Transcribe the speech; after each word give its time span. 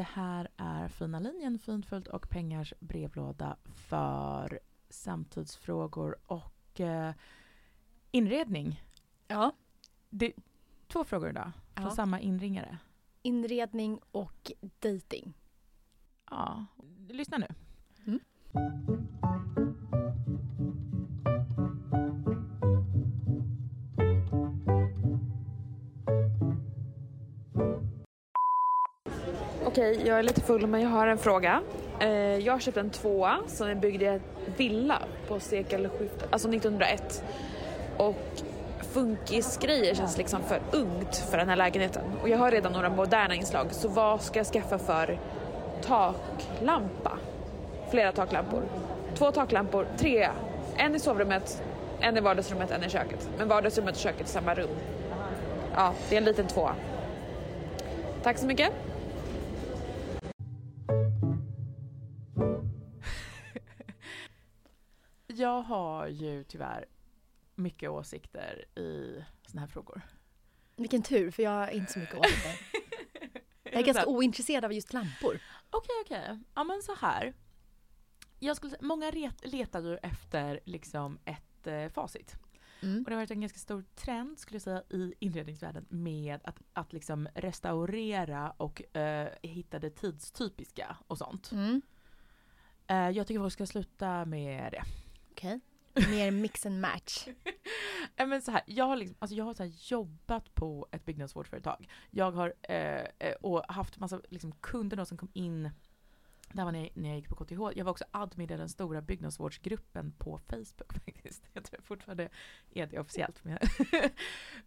Det 0.00 0.06
här 0.14 0.48
är 0.56 0.88
Fina 0.88 1.18
linjen, 1.18 1.58
Fint 1.58 2.06
och 2.08 2.30
pengars 2.30 2.74
brevlåda 2.80 3.56
för 3.64 4.60
samtidsfrågor 4.88 6.16
och 6.26 6.80
eh, 6.80 7.14
inredning. 8.10 8.82
Ja. 9.28 9.52
Det, 10.10 10.32
två 10.88 11.04
frågor 11.04 11.30
idag 11.30 11.52
från 11.74 11.84
Ja. 11.84 11.90
samma 11.90 12.20
inringare. 12.20 12.78
Inredning 13.22 14.00
och 14.10 14.52
dating. 14.78 15.34
Ja, 16.30 16.66
lyssna 17.08 17.38
nu. 17.38 17.48
Mm. 18.06 18.20
Jag 30.10 30.18
är 30.18 30.22
lite 30.22 30.40
full 30.40 30.66
men 30.66 30.80
jag 30.80 30.88
har 30.88 31.06
en 31.06 31.18
fråga. 31.18 31.62
Eh, 32.00 32.10
jag 32.36 32.52
har 32.52 32.60
köpt 32.60 32.76
en 32.76 32.90
tvåa 32.90 33.38
som 33.46 33.68
är 33.68 33.74
byggd 33.74 34.02
i 34.02 34.06
en 34.06 34.20
villa 34.56 34.98
på 35.28 35.40
sekelskiftet, 35.40 36.28
alltså 36.30 36.48
1901. 36.48 37.24
Och 37.96 38.16
funkisgrejer 38.92 39.94
känns 39.94 40.18
liksom 40.18 40.42
för 40.42 40.60
ungt 40.72 41.16
för 41.16 41.38
den 41.38 41.48
här 41.48 41.56
lägenheten. 41.56 42.02
Och 42.22 42.28
jag 42.28 42.38
har 42.38 42.50
redan 42.50 42.72
några 42.72 42.88
moderna 42.88 43.34
inslag, 43.34 43.66
så 43.70 43.88
vad 43.88 44.22
ska 44.22 44.38
jag 44.38 44.46
skaffa 44.46 44.78
för 44.78 45.18
taklampa? 45.82 47.18
Flera 47.90 48.12
taklampor. 48.12 48.62
Två 49.14 49.32
taklampor, 49.32 49.86
tre. 49.96 50.28
En 50.76 50.94
i 50.94 50.98
sovrummet, 50.98 51.62
en 52.00 52.16
i 52.16 52.20
vardagsrummet, 52.20 52.70
en 52.70 52.84
i 52.84 52.90
köket. 52.90 53.28
Men 53.38 53.48
vardagsrummet 53.48 53.94
och 53.94 54.00
köket 54.00 54.26
i 54.26 54.30
samma 54.30 54.54
rum. 54.54 54.70
Ja, 55.76 55.92
det 56.08 56.14
är 56.14 56.18
en 56.18 56.24
liten 56.24 56.46
tvåa. 56.46 56.74
Tack 58.22 58.38
så 58.38 58.46
mycket. 58.46 58.72
Jag 65.40 65.62
har 65.62 66.06
ju 66.06 66.44
tyvärr 66.44 66.86
mycket 67.54 67.90
åsikter 67.90 68.78
i 68.78 69.24
såna 69.46 69.60
här 69.60 69.68
frågor. 69.68 70.00
Vilken 70.76 71.02
tur, 71.02 71.30
för 71.30 71.42
jag 71.42 71.50
har 71.50 71.68
inte 71.68 71.92
så 71.92 71.98
mycket 71.98 72.14
åsikter. 72.14 72.60
Jag 73.62 73.74
är 73.74 73.82
ganska 73.86 74.06
ointresserad 74.06 74.64
av 74.64 74.72
just 74.72 74.92
lampor. 74.92 75.40
Okej, 75.70 75.94
okej. 76.04 76.38
Ja, 76.54 76.64
men 76.64 76.82
så 76.82 76.94
här. 76.94 77.34
Jag 78.38 78.56
skulle, 78.56 78.70
säga- 78.70 78.82
många 78.86 79.10
ret, 79.10 79.46
letar 79.52 79.80
ju 79.80 79.96
efter 79.96 80.60
liksom 80.64 81.18
ett 81.24 81.66
eh, 81.66 81.88
facit. 81.88 82.36
Mm. 82.82 82.98
Och 82.98 83.04
det 83.04 83.10
har 83.10 83.16
varit 83.20 83.30
en 83.30 83.40
ganska 83.40 83.58
stor 83.58 83.84
trend 83.94 84.38
skulle 84.38 84.54
jag 84.54 84.62
säga 84.62 84.82
i 84.90 85.14
inredningsvärlden 85.18 85.86
med 85.88 86.40
att, 86.44 86.58
att 86.72 86.92
liksom 86.92 87.28
restaurera 87.34 88.50
och 88.50 88.96
eh, 88.96 89.28
hitta 89.42 89.78
det 89.78 89.90
tidstypiska 89.90 90.96
och 91.06 91.18
sånt. 91.18 91.52
Mm. 91.52 91.82
Eh, 92.86 93.10
jag 93.10 93.26
tycker 93.26 93.40
folk 93.40 93.52
ska 93.52 93.66
sluta 93.66 94.24
med 94.24 94.72
det. 94.72 94.82
Okej. 95.40 95.60
Okay. 95.94 96.10
Mer 96.10 96.30
mix 96.30 96.66
and 96.66 96.80
match. 96.80 97.28
Eh, 98.16 98.26
Men 98.26 98.42
så 98.42 98.50
här, 98.50 98.62
jag 98.66 98.84
har, 98.84 98.96
liksom, 98.96 99.16
alltså 99.18 99.36
jag 99.36 99.44
har 99.44 99.54
så 99.54 99.62
här 99.62 99.72
jobbat 99.78 100.54
på 100.54 100.86
ett 100.92 101.04
byggnadsvårdsföretag. 101.04 101.88
Jag 102.10 102.32
har 102.32 102.54
eh, 102.62 103.04
eh 103.18 103.34
och 103.40 103.64
haft 103.68 103.98
massa 103.98 104.20
liksom, 104.28 104.52
kunder 104.52 105.04
som 105.04 105.16
kom 105.16 105.28
in 105.32 105.70
det 106.52 106.64
var 106.64 106.72
när 106.72 106.80
jag, 106.80 106.90
när 106.94 107.08
jag 107.08 107.18
gick 107.18 107.28
på 107.28 107.44
KTH. 107.44 107.78
Jag 107.78 107.84
var 107.84 107.90
också 107.90 108.04
admin 108.10 108.50
i 108.50 108.56
den 108.56 108.68
stora 108.68 109.02
byggnadsvårdsgruppen 109.02 110.12
på 110.18 110.38
Facebook 110.38 110.92
faktiskt. 111.04 111.44
Jag 111.52 111.64
tror 111.64 111.78
jag 111.78 111.84
fortfarande 111.84 112.28
är 112.74 112.86
det 112.86 112.98
officiellt. 112.98 113.44
Men, 113.44 113.58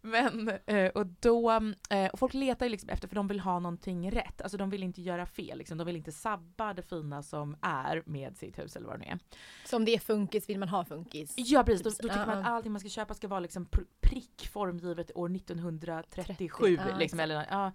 men 0.00 0.58
eh, 0.66 0.90
och 0.90 1.06
då, 1.06 1.50
eh, 1.90 2.06
och 2.12 2.18
folk 2.18 2.34
letar 2.34 2.66
ju 2.66 2.70
liksom 2.70 2.88
efter, 2.88 3.08
för 3.08 3.14
de 3.14 3.28
vill 3.28 3.40
ha 3.40 3.58
någonting 3.58 4.10
rätt. 4.10 4.40
Alltså 4.40 4.58
de 4.58 4.70
vill 4.70 4.82
inte 4.82 5.02
göra 5.02 5.26
fel, 5.26 5.58
liksom. 5.58 5.78
de 5.78 5.84
vill 5.84 5.96
inte 5.96 6.12
sabba 6.12 6.74
det 6.74 6.82
fina 6.82 7.22
som 7.22 7.56
är 7.60 8.02
med 8.06 8.36
sitt 8.36 8.58
hus 8.58 8.76
eller 8.76 8.86
vad 8.86 9.00
det 9.00 9.04
nu 9.04 9.10
är. 9.10 9.18
Så 9.64 9.76
om 9.76 9.84
det 9.84 9.94
är 9.94 9.98
funkis 9.98 10.48
vill 10.48 10.58
man 10.58 10.68
ha 10.68 10.84
funkis? 10.84 11.34
Ja 11.36 11.64
precis, 11.64 11.82
då, 11.82 11.90
Typ 11.90 12.02
då 12.02 12.08
tycker 12.08 12.26
man 12.26 12.38
att 12.38 12.46
allting 12.46 12.72
man 12.72 12.80
ska 12.80 12.88
köpa 12.88 13.14
ska 13.14 13.28
vara 13.28 13.40
liksom 13.40 13.66
pr- 13.66 13.86
prick 14.00 14.48
formgivet 14.48 15.10
år 15.14 15.36
1937. 15.36 16.76
30, 16.76 16.90
ja, 16.90 16.96
liksom, 16.98 17.20
eller, 17.20 17.46
ja 17.50 17.72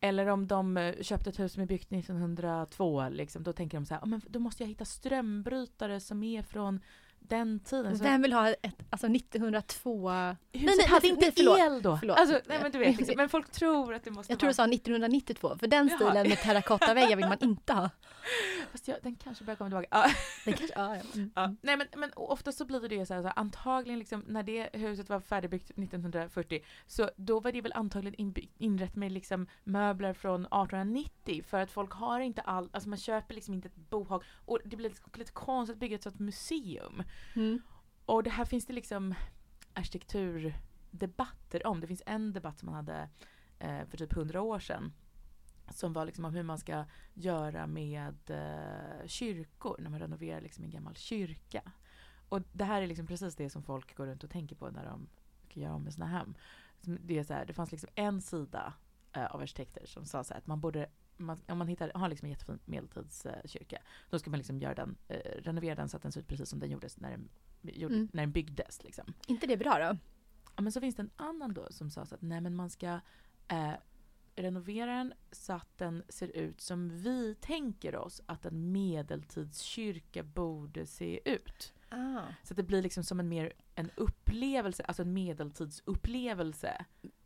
eller 0.00 0.26
om 0.26 0.46
de 0.46 0.76
eh, 0.76 0.94
köpte 1.02 1.30
ett 1.30 1.38
hus 1.38 1.52
som 1.52 1.62
är 1.62 1.66
byggt 1.66 1.92
1902, 1.92 3.08
liksom, 3.08 3.42
då 3.42 3.52
tänker 3.52 3.78
de 3.78 3.86
så 3.86 3.94
här, 3.94 4.00
"Ja, 4.00 4.06
men 4.06 4.20
då 4.28 4.38
måste 4.38 4.62
jag 4.62 4.68
hitta 4.68 4.84
strömbrytare 4.84 6.00
som 6.00 6.22
är 6.22 6.42
från 6.42 6.80
den 7.28 7.60
tiden. 7.60 7.98
Så 7.98 8.04
Vem 8.04 8.22
vill 8.22 8.32
ha 8.32 8.48
ett, 8.48 8.76
alltså 8.90 9.06
1902? 9.06 10.10
huset 10.52 10.76
nej, 10.78 10.86
hade 10.88 11.00
nej, 11.02 11.10
inte 11.10 11.20
nej, 11.26 11.32
förlåt. 11.36 11.58
el 11.58 11.82
då. 11.82 11.96
Förlåt. 11.96 12.18
Alltså, 12.18 12.40
nej, 12.46 12.58
men, 12.62 12.72
du 12.72 12.78
vet, 12.78 12.96
liksom, 12.96 13.14
men 13.16 13.28
folk 13.28 13.50
tror 13.50 13.94
att 13.94 14.04
det 14.04 14.10
måste 14.10 14.32
Jag 14.32 14.38
tror 14.38 14.48
du 14.50 14.54
vara... 14.56 14.68
sa 14.68 14.74
1992, 14.74 15.56
för 15.60 15.66
den 15.66 15.88
Jaha. 15.88 15.96
stilen 15.96 16.28
med 16.28 16.38
terrakottaväggar 16.38 17.16
vill 17.16 17.28
man 17.28 17.38
inte 17.40 17.72
ha. 17.72 17.90
Fast 18.72 18.88
jag, 18.88 18.96
den 19.02 19.14
kanske 19.16 19.44
börjar 19.44 19.56
komma 19.56 19.70
tillbaka. 19.70 19.88
Ja. 19.90 20.10
Den 20.44 20.54
kanske, 20.54 20.78
ja, 20.80 20.96
ja. 20.96 21.02
Mm. 21.14 21.30
Ja. 21.34 21.54
Nej 21.62 21.76
men, 21.76 21.86
men 21.96 22.10
ofta 22.16 22.52
så 22.52 22.64
blir 22.64 22.88
det 22.88 22.94
ju 22.94 23.06
så 23.06 23.14
här, 23.14 23.20
så 23.22 23.26
här 23.26 23.38
antagligen 23.38 23.98
liksom 23.98 24.24
när 24.28 24.42
det 24.42 24.68
huset 24.72 25.08
var 25.08 25.20
färdigbyggt 25.20 25.70
1940 25.70 26.60
så 26.86 27.10
då 27.16 27.40
var 27.40 27.52
det 27.52 27.60
väl 27.60 27.72
antagligen 27.72 28.14
inby- 28.32 28.48
inrett 28.58 28.96
med 28.96 29.12
liksom 29.12 29.46
möbler 29.64 30.12
från 30.14 30.40
1890 30.40 31.42
för 31.48 31.60
att 31.60 31.70
folk 31.70 31.92
har 31.92 32.20
inte 32.20 32.40
all, 32.40 32.68
alltså 32.72 32.88
man 32.88 32.98
köper 32.98 33.34
liksom 33.34 33.54
inte 33.54 33.68
ett 33.68 33.90
bohag 33.90 34.22
och 34.46 34.58
det 34.64 34.76
blir 34.76 34.88
lite, 34.88 35.18
lite 35.18 35.32
konstigt 35.32 35.74
att 35.74 35.80
bygga 35.80 35.94
ett 35.96 36.02
sånt 36.02 36.18
museum. 36.18 37.02
Mm. 37.36 37.62
Och 38.06 38.22
det 38.22 38.30
här 38.30 38.44
finns 38.44 38.66
det 38.66 38.72
liksom 38.72 39.14
arkitekturdebatter 39.74 41.66
om. 41.66 41.80
Det 41.80 41.86
finns 41.86 42.02
en 42.06 42.32
debatt 42.32 42.58
som 42.58 42.66
man 42.66 42.74
hade 42.74 43.08
eh, 43.58 43.84
för 43.86 43.96
typ 43.96 44.12
100 44.12 44.42
år 44.42 44.58
sedan 44.58 44.92
som 45.70 45.92
var 45.92 46.04
liksom 46.04 46.24
om 46.24 46.34
hur 46.34 46.42
man 46.42 46.58
ska 46.58 46.84
göra 47.14 47.66
med 47.66 48.30
eh, 48.30 49.06
kyrkor 49.06 49.76
när 49.78 49.90
man 49.90 50.00
renoverar 50.00 50.40
liksom 50.40 50.64
en 50.64 50.70
gammal 50.70 50.96
kyrka. 50.96 51.72
Och 52.28 52.42
det 52.52 52.64
här 52.64 52.82
är 52.82 52.86
liksom 52.86 53.06
precis 53.06 53.36
det 53.36 53.50
som 53.50 53.62
folk 53.62 53.96
går 53.96 54.06
runt 54.06 54.24
och 54.24 54.30
tänker 54.30 54.56
på 54.56 54.70
när 54.70 54.84
de 54.84 55.08
ska 55.50 55.60
göra 55.60 55.74
om 55.74 55.82
med 55.82 55.94
sina 55.94 56.06
hem. 56.06 56.34
Det, 56.80 57.18
är 57.18 57.24
så 57.24 57.34
här, 57.34 57.46
det 57.46 57.52
fanns 57.52 57.72
liksom 57.72 57.90
en 57.94 58.20
sida 58.20 58.72
eh, 59.12 59.26
av 59.26 59.40
arkitekter 59.40 59.86
som 59.86 60.06
sa 60.06 60.24
så 60.24 60.34
här 60.34 60.40
att 60.40 60.46
man 60.46 60.60
borde 60.60 60.88
man, 61.18 61.40
om 61.48 61.58
man 61.58 61.68
hittar, 61.68 61.92
har 61.94 62.08
liksom 62.08 62.26
en 62.26 62.30
jättefin 62.30 62.58
medeltidskyrka, 62.64 63.78
då 64.10 64.18
ska 64.18 64.30
man 64.30 64.38
liksom 64.38 64.58
göra 64.58 64.74
den, 64.74 64.96
eh, 65.08 65.42
renovera 65.42 65.74
den 65.74 65.88
så 65.88 65.96
att 65.96 66.02
den 66.02 66.12
ser 66.12 66.20
ut 66.20 66.26
precis 66.28 66.48
som 66.48 66.58
den 66.58 66.70
gjordes 66.70 67.00
när 67.00 67.10
den, 67.10 67.28
gjorde, 67.62 67.94
Mm. 67.94 68.08
när 68.12 68.22
den 68.22 68.32
byggdes. 68.32 68.84
Liksom. 68.84 69.14
Inte 69.26 69.46
det 69.46 69.56
bra 69.56 69.78
då? 69.78 69.98
Ja, 70.56 70.62
men 70.62 70.72
så 70.72 70.80
finns 70.80 70.94
det 70.94 71.02
en 71.02 71.10
annan 71.16 71.54
då 71.54 71.66
som 71.70 71.90
sa 71.90 72.06
så 72.06 72.14
att 72.14 72.22
nej 72.22 72.40
men 72.40 72.56
man 72.56 72.70
ska 72.70 73.00
eh, 73.48 73.72
renovera 74.36 74.96
den 74.96 75.14
så 75.32 75.52
att 75.52 75.78
den 75.78 76.02
ser 76.08 76.28
ut 76.28 76.60
som 76.60 76.88
vi 77.02 77.34
tänker 77.40 77.96
oss 77.96 78.22
att 78.26 78.46
en 78.46 78.72
medeltidskyrka 78.72 80.22
borde 80.22 80.86
se 80.86 81.20
ut. 81.34 81.72
Ah. 81.88 82.22
Så 82.42 82.52
att 82.52 82.56
det 82.56 82.62
blir 82.62 82.82
liksom 82.82 83.04
som 83.04 83.20
en 83.20 83.28
mer 83.28 83.52
en 83.74 83.90
upplevelse, 83.96 84.82
alltså 84.82 85.02
en 85.02 85.12
medeltidsupplevelse 85.12 86.84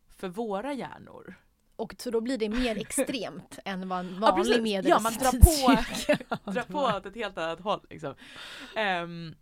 för 0.08 0.28
våra 0.28 0.72
hjärnor. 0.72 1.34
Och 1.82 1.94
så 1.98 2.10
då 2.10 2.20
blir 2.20 2.38
det 2.38 2.48
mer 2.48 2.78
extremt 2.78 3.58
än 3.64 3.88
vad 3.88 3.98
en 4.00 4.18
Ja, 4.22 4.32
precis. 4.36 4.56
vanlig 4.56 4.84
Ja, 4.84 5.00
man 5.00 5.12
drar 5.12 5.30
på- 5.30 5.68
medeltidskyrka 5.70 6.38
Dra 6.52 6.62
på 6.62 6.78
åt 6.96 7.06
ett 7.06 7.14
helt 7.14 7.38
annat 7.38 7.60
håll 7.60 7.80
liksom. 7.90 8.14
Ehm, 8.76 9.34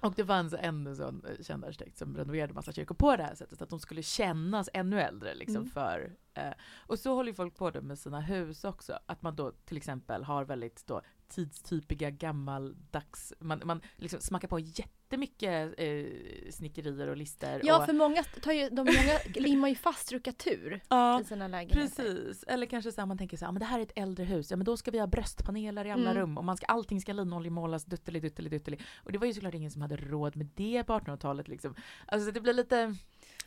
och 0.00 0.12
det 0.16 0.24
fanns 0.26 0.54
en 0.58 0.96
sån 0.96 1.24
eh, 1.24 1.44
känd 1.44 1.64
arkitekt 1.64 1.98
som 1.98 2.16
renoverade 2.16 2.52
massa 2.54 2.72
kyrkor 2.72 2.94
på 2.94 3.16
det 3.16 3.22
här 3.22 3.34
sättet, 3.34 3.62
att 3.62 3.70
de 3.70 3.80
skulle 3.80 4.02
kännas 4.02 4.68
ännu 4.72 5.00
äldre 5.00 5.34
liksom 5.34 5.56
Mm. 5.56 5.70
för 5.70 6.12
eh, 6.34 6.52
och 6.86 6.98
så 6.98 7.14
håller 7.14 7.30
ju 7.30 7.34
folk 7.34 7.56
på 7.56 7.70
det 7.70 7.80
med 7.82 7.98
sina 7.98 8.20
hus 8.20 8.64
också, 8.64 8.98
att 9.06 9.22
man 9.22 9.36
då 9.36 9.52
till 9.64 9.76
exempel 9.76 10.24
har 10.24 10.44
väldigt 10.44 10.86
då 10.86 11.02
tidstypiga 11.28 12.10
gammaldags, 12.10 13.32
man, 13.38 13.62
man 13.64 13.80
liksom 13.96 14.20
smackar 14.20 14.48
på 14.48 14.58
jättemycket 14.58 15.74
eh, 15.78 16.04
snickerier 16.50 17.06
och 17.08 17.16
lister. 17.16 17.60
Ja, 17.64 17.78
och, 17.78 17.86
för 17.86 17.92
många, 17.92 18.22
tar 18.22 18.52
ju, 18.52 18.68
de 18.68 18.76
många 18.76 19.18
limmar 19.34 19.68
ju 19.68 19.74
fast 19.74 20.06
stuckatur 20.06 20.80
ja, 20.88 21.20
i 21.20 21.24
sina 21.24 21.48
lägenheter. 21.48 22.02
Precis, 22.04 22.42
eller 22.48 22.66
kanske 22.66 22.92
så 22.92 23.00
här, 23.00 23.06
man 23.06 23.18
tänker 23.18 23.36
så 23.36 23.44
här, 23.44 23.52
men 23.52 23.60
det 23.60 23.66
här 23.66 23.78
är 23.78 23.82
ett 23.82 23.92
äldre 23.98 24.24
hus, 24.24 24.50
ja 24.50 24.56
men 24.56 24.64
då 24.64 24.76
ska 24.76 24.90
vi 24.90 24.98
ha 24.98 25.06
bröstpaneler 25.06 25.84
i 25.84 25.90
alla 25.90 26.10
Mm. 26.10 26.14
rum 26.22 26.38
och 26.38 26.44
man 26.44 26.56
ska, 26.56 26.66
allting 26.66 27.00
ska 27.00 27.12
linoljemålas 27.12 27.84
dutteli 27.84 28.20
dutteli 28.20 28.48
dutteli. 28.48 28.78
Och 28.96 29.12
det 29.12 29.18
var 29.18 29.26
ju 29.26 29.34
såklart 29.34 29.54
ingen 29.54 29.70
som 29.70 29.82
hade 29.82 29.96
råd 29.96 30.36
med 30.36 30.48
det 30.54 30.84
på 30.84 30.92
1800-talet 30.92 31.48
liksom. 31.48 31.74
Alltså 32.06 32.30
det 32.30 32.40
blir 32.40 32.52
lite, 32.52 32.94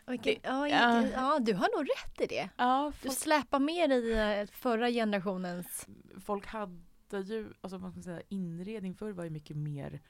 Vilken, 0.07 0.35
ja, 0.43 0.67
ja. 0.67 1.39
du 1.41 1.53
har 1.53 1.77
nog 1.77 1.87
rätt 1.89 2.21
i 2.21 2.35
det. 2.35 2.49
ja 2.57 2.91
Du 3.01 3.07
folk, 3.07 3.19
släpar 3.19 3.59
med 3.59 3.91
i 3.91 4.11
eh, 4.13 4.47
förra 4.51 4.89
generationens 4.89 5.87
folk 6.25 6.45
hade 6.47 6.79
ju, 7.17 7.53
alltså 7.61 7.77
vad 7.77 7.91
ska 7.91 7.97
man 7.97 8.03
säga, 8.03 8.21
inredning 8.29 8.95
förr 8.95 9.11
var 9.11 9.23
ju 9.23 9.29
mycket 9.29 9.57
mer 9.57 10.01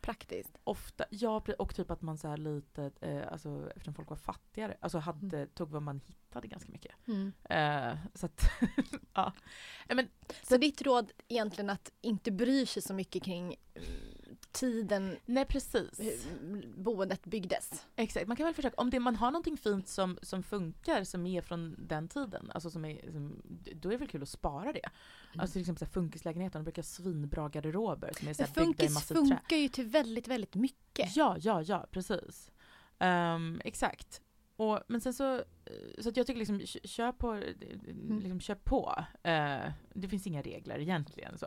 praktiskt. 0.00 0.58
ofta, 0.64 1.04
ja 1.10 1.44
och 1.58 1.74
typ 1.74 1.90
att 1.90 2.02
man 2.02 2.18
så 2.18 2.28
här 2.28 2.36
lite, 2.36 2.90
eh, 3.00 3.32
alltså 3.32 3.70
eftersom 3.70 3.94
folk 3.94 4.10
var 4.10 4.16
fattigare, 4.16 4.76
alltså 4.80 4.98
hade, 4.98 5.46
tog 5.46 5.70
vad 5.70 5.82
man 5.82 6.00
hittade 6.06 6.48
ganska 6.48 6.72
mycket. 6.72 6.92
Eh, 7.44 7.94
så 8.14 8.26
att, 8.26 8.50
ja. 9.14 9.32
Men 9.88 10.08
Så 10.42 10.56
ditt 10.56 10.82
råd 10.82 11.12
egentligen 11.28 11.70
att 11.70 11.92
inte 12.00 12.30
bry 12.30 12.66
sig 12.66 12.82
så 12.82 12.94
mycket 12.94 13.22
kring 13.22 13.56
mm, 13.74 14.11
tiden 14.52 15.16
nej 15.26 15.44
precis. 15.44 16.26
boendet 16.76 17.24
byggdes. 17.24 17.86
Exakt, 17.96 18.28
man 18.28 18.36
kan 18.36 18.44
väl 18.46 18.54
försöka, 18.54 18.74
om 18.76 18.90
det, 18.90 19.00
man 19.00 19.16
har 19.16 19.30
någonting 19.30 19.56
fint 19.56 19.88
som, 19.88 20.18
som 20.22 20.42
funkar, 20.42 21.04
som 21.04 21.26
är 21.26 21.42
från 21.42 21.76
den 21.78 22.08
tiden, 22.08 22.50
alltså 22.54 22.70
som 22.70 22.84
är, 22.84 23.10
som, 23.12 23.42
då 23.74 23.88
är 23.88 23.92
det 23.92 23.98
väl 23.98 24.08
kul 24.08 24.22
att 24.22 24.28
spara 24.28 24.72
det. 24.72 24.88
Alltså 25.36 25.52
till 25.52 25.60
exempel 25.60 25.88
funkislägenheter, 25.88 26.58
de 26.58 26.64
brukar 26.64 26.82
ha 26.82 26.86
svinbra 26.86 27.48
garderober 27.48 28.10
som 28.18 28.28
är 28.28 28.34
så 28.34 28.42
här 28.42 28.48
byggda 28.48 28.62
i 28.62 28.64
funkis 28.66 28.94
massivt 28.94 29.08
trä. 29.08 29.26
funkar 29.26 29.56
ju 29.56 29.68
till 29.68 29.86
väldigt, 29.86 30.28
väldigt 30.28 30.54
mycket. 30.54 31.16
Ja, 31.16 31.36
ja, 31.40 31.62
ja, 31.62 31.86
precis. 31.90 32.50
Ehm, 32.98 33.60
exakt. 33.64 34.20
Och, 34.56 34.80
men 34.88 35.00
sen 35.00 35.14
så, 35.14 35.42
så 35.98 36.08
att 36.08 36.16
jag 36.16 36.26
tycker 36.26 36.38
liksom, 36.38 36.60
kö- 36.60 36.80
kör 36.88 37.12
på, 37.12 37.34
eh, 37.34 37.40
liksom, 38.20 38.40
kör 38.40 38.54
på. 38.54 39.04
Eh, 39.22 39.72
det 39.94 40.08
finns 40.08 40.26
inga 40.26 40.42
regler 40.42 40.78
egentligen. 40.78 41.38
Så. 41.38 41.46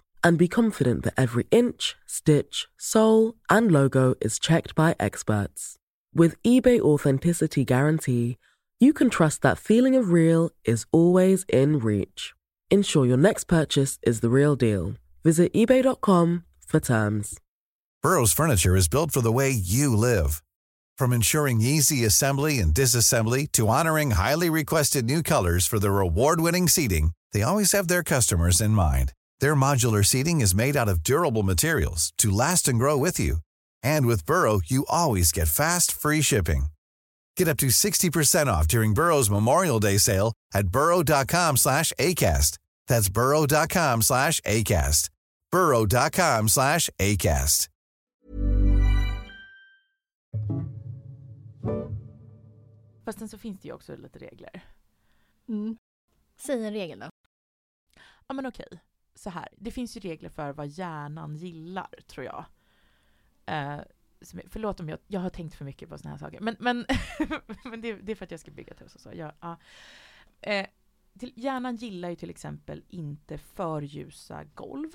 and 0.23 0.37
be 0.37 0.47
confident 0.47 1.03
that 1.03 1.13
every 1.17 1.47
inch, 1.51 1.95
stitch, 2.05 2.67
sole, 2.77 3.35
and 3.49 3.71
logo 3.71 4.15
is 4.21 4.39
checked 4.39 4.75
by 4.75 4.95
experts. 4.99 5.77
With 6.13 6.41
eBay 6.43 6.79
Authenticity 6.79 7.63
Guarantee, 7.63 8.37
you 8.79 8.93
can 8.93 9.09
trust 9.09 9.41
that 9.41 9.57
feeling 9.57 9.95
of 9.95 10.11
real 10.11 10.49
is 10.65 10.85
always 10.91 11.45
in 11.47 11.79
reach. 11.79 12.33
Ensure 12.69 13.05
your 13.05 13.17
next 13.17 13.45
purchase 13.45 13.99
is 14.03 14.21
the 14.21 14.29
real 14.29 14.55
deal. 14.55 14.95
Visit 15.23 15.53
eBay.com 15.53 16.45
for 16.65 16.79
terms. 16.79 17.39
Burrow's 18.01 18.33
furniture 18.33 18.75
is 18.75 18.87
built 18.87 19.11
for 19.11 19.21
the 19.21 19.31
way 19.31 19.51
you 19.51 19.95
live. 19.95 20.41
From 20.97 21.13
ensuring 21.13 21.61
easy 21.61 22.03
assembly 22.03 22.59
and 22.59 22.73
disassembly 22.73 23.51
to 23.51 23.67
honoring 23.67 24.11
highly 24.11 24.49
requested 24.49 25.05
new 25.05 25.21
colors 25.21 25.67
for 25.67 25.79
their 25.79 25.99
award-winning 25.99 26.67
seating, 26.67 27.11
they 27.31 27.43
always 27.43 27.71
have 27.73 27.87
their 27.87 28.03
customers 28.03 28.59
in 28.59 28.71
mind. 28.71 29.13
Their 29.41 29.55
modular 29.55 30.05
seating 30.05 30.41
is 30.41 30.53
made 30.55 30.77
out 30.77 30.87
of 30.87 31.03
durable 31.03 31.41
materials 31.43 32.13
to 32.19 32.29
last 32.29 32.67
and 32.67 32.77
grow 32.77 32.95
with 32.95 33.19
you. 33.19 33.37
And 33.81 34.05
with 34.05 34.25
Burrow, 34.25 34.61
you 34.63 34.85
always 34.87 35.31
get 35.31 35.47
fast, 35.47 35.91
free 35.91 36.21
shipping. 36.21 36.65
Get 37.35 37.47
up 37.47 37.57
to 37.57 37.67
60% 37.67 38.47
off 38.47 38.67
during 38.67 38.93
Burrow's 38.93 39.31
Memorial 39.31 39.79
Day 39.79 39.97
sale 39.97 40.33
at 40.53 40.67
burrow.com 40.67 41.57
slash 41.57 41.91
ACAST. 41.97 42.59
That's 42.87 43.09
burrow.com 43.09 44.03
slash 44.03 44.39
ACAST. 44.41 45.09
burrow.com 45.51 46.47
slash 46.47 46.89
ACAST. 46.99 47.67
Fast 53.05 53.19
sen 53.19 53.29
så 53.29 53.37
finns 53.37 53.59
det 53.59 53.67
ju 53.67 53.73
också 53.73 53.95
lite 53.95 54.19
regler. 54.19 54.61
Mm. 55.49 55.77
Säg 56.41 56.65
en 56.65 56.73
regel 56.73 56.99
då. 56.99 57.09
Ja 58.27 58.33
men 58.33 58.45
okej, 58.45 58.65
så 59.21 59.29
här. 59.29 59.47
Det 59.57 59.71
finns 59.71 59.97
ju 59.97 59.99
regler 59.99 60.29
för 60.29 60.53
vad 60.53 60.67
hjärnan 60.67 61.35
gillar, 61.35 61.89
tror 62.07 62.25
jag. 62.25 62.45
Eh, 63.45 63.79
som 64.21 64.41
förlåt 64.49 64.79
om 64.79 64.89
jag, 64.89 64.99
jag 65.07 65.19
har 65.19 65.29
tänkt 65.29 65.55
för 65.55 65.65
mycket 65.65 65.89
på 65.89 65.97
sådana 65.97 66.15
här 66.15 66.19
saker. 66.19 66.39
Men, 66.39 66.55
men, 66.59 66.85
men 67.63 67.81
det, 67.81 67.93
det 67.93 68.11
är 68.11 68.15
för 68.15 68.25
att 68.25 68.31
jag 68.31 68.39
ska 68.39 68.51
bygga 68.51 68.73
ett 68.73 68.81
hus 68.81 68.95
och 68.95 69.01
så. 69.01 69.11
Jag, 69.13 69.31
ja. 69.39 69.57
eh, 70.41 70.67
till, 71.19 71.33
hjärnan 71.35 71.75
gillar 71.75 72.09
ju 72.09 72.15
till 72.15 72.29
exempel 72.29 72.83
inte 72.89 73.37
för 73.37 73.81
ljusa 73.81 74.43
golv. 74.43 74.89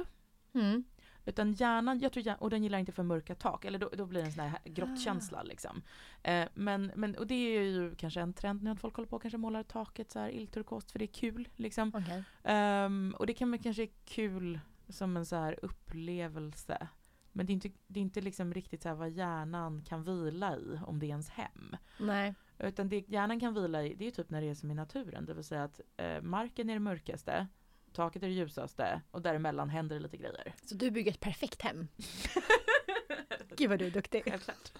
Mm. 0.52 0.84
Utan 1.26 1.52
hjärnan, 1.52 2.00
jag 2.00 2.12
tror 2.12 2.26
hjärnan, 2.26 2.40
och 2.40 2.50
den 2.50 2.62
gillar 2.62 2.78
inte 2.78 2.92
för 2.92 3.02
mörka 3.02 3.34
tak, 3.34 3.64
eller 3.64 3.78
då, 3.78 3.88
då 3.88 4.06
blir 4.06 4.20
det 4.20 4.26
en 4.26 4.32
sån 4.32 4.44
här 4.44 4.58
grottkänsla 4.64 5.42
liksom. 5.42 5.82
Eh, 6.22 6.48
men, 6.54 6.92
men, 6.94 7.16
och 7.16 7.26
det 7.26 7.34
är 7.34 7.62
ju 7.62 7.94
kanske 7.94 8.20
en 8.20 8.32
trend 8.32 8.62
nu 8.62 8.70
att 8.70 8.80
folk 8.80 8.96
håller 8.96 9.08
på 9.08 9.16
och 9.16 9.22
kanske 9.22 9.38
målar 9.38 9.62
taket 9.62 10.10
så 10.10 10.18
här 10.18 10.28
illturkost 10.28 10.90
för 10.90 10.98
det 10.98 11.04
är 11.04 11.12
kul 11.12 11.48
liksom. 11.56 11.92
Okej. 11.94 12.24
Ehm, 12.42 13.14
och 13.18 13.26
det 13.26 13.34
kan 13.34 13.50
väl 13.50 13.62
kanske 13.62 13.82
är 13.82 13.90
kul 14.04 14.60
som 14.88 15.16
en 15.16 15.26
så 15.26 15.36
här 15.36 15.58
upplevelse. 15.62 16.88
Men 17.32 17.46
det 17.46 17.52
är 17.52 17.54
inte, 17.54 17.70
det 17.86 18.00
är 18.00 18.02
inte 18.02 18.20
liksom 18.20 18.54
riktigt 18.54 18.82
så 18.82 18.94
vad 18.94 19.10
hjärnan 19.10 19.82
kan 19.82 20.02
vila 20.04 20.56
i 20.56 20.80
om 20.86 20.98
det 20.98 21.06
är 21.06 21.08
ens 21.08 21.28
hem. 21.28 21.76
Nej. 22.00 22.34
Utan 22.58 22.88
det 22.88 23.08
hjärnan 23.08 23.40
kan 23.40 23.54
vila 23.54 23.82
i, 23.82 23.94
det 23.94 24.06
är 24.06 24.10
typ 24.10 24.30
när 24.30 24.40
det 24.40 24.48
är 24.48 24.54
som 24.54 24.70
i 24.70 24.74
naturen. 24.74 25.26
Det 25.26 25.34
vill 25.34 25.44
säga 25.44 25.64
att 25.64 25.80
eh, 25.96 26.22
marken 26.22 26.70
är 26.70 26.74
det 26.74 26.80
mörkaste, 26.80 27.46
taket 27.96 28.22
är 28.22 28.26
det 28.26 28.32
ljusaste 28.32 29.00
och 29.10 29.22
däremellan 29.22 29.68
händer 29.70 29.96
det 29.96 30.02
lite 30.02 30.16
grejer. 30.16 30.54
Så 30.64 30.74
du 30.74 30.90
bygger 30.90 31.10
ett 31.12 31.20
perfekt 31.20 31.62
hem. 31.62 31.88
Gud 33.56 33.70
vad 33.70 33.78
du 33.78 33.86
är 33.86 33.90
duktig. 33.90 34.22
Självklart. 34.24 34.72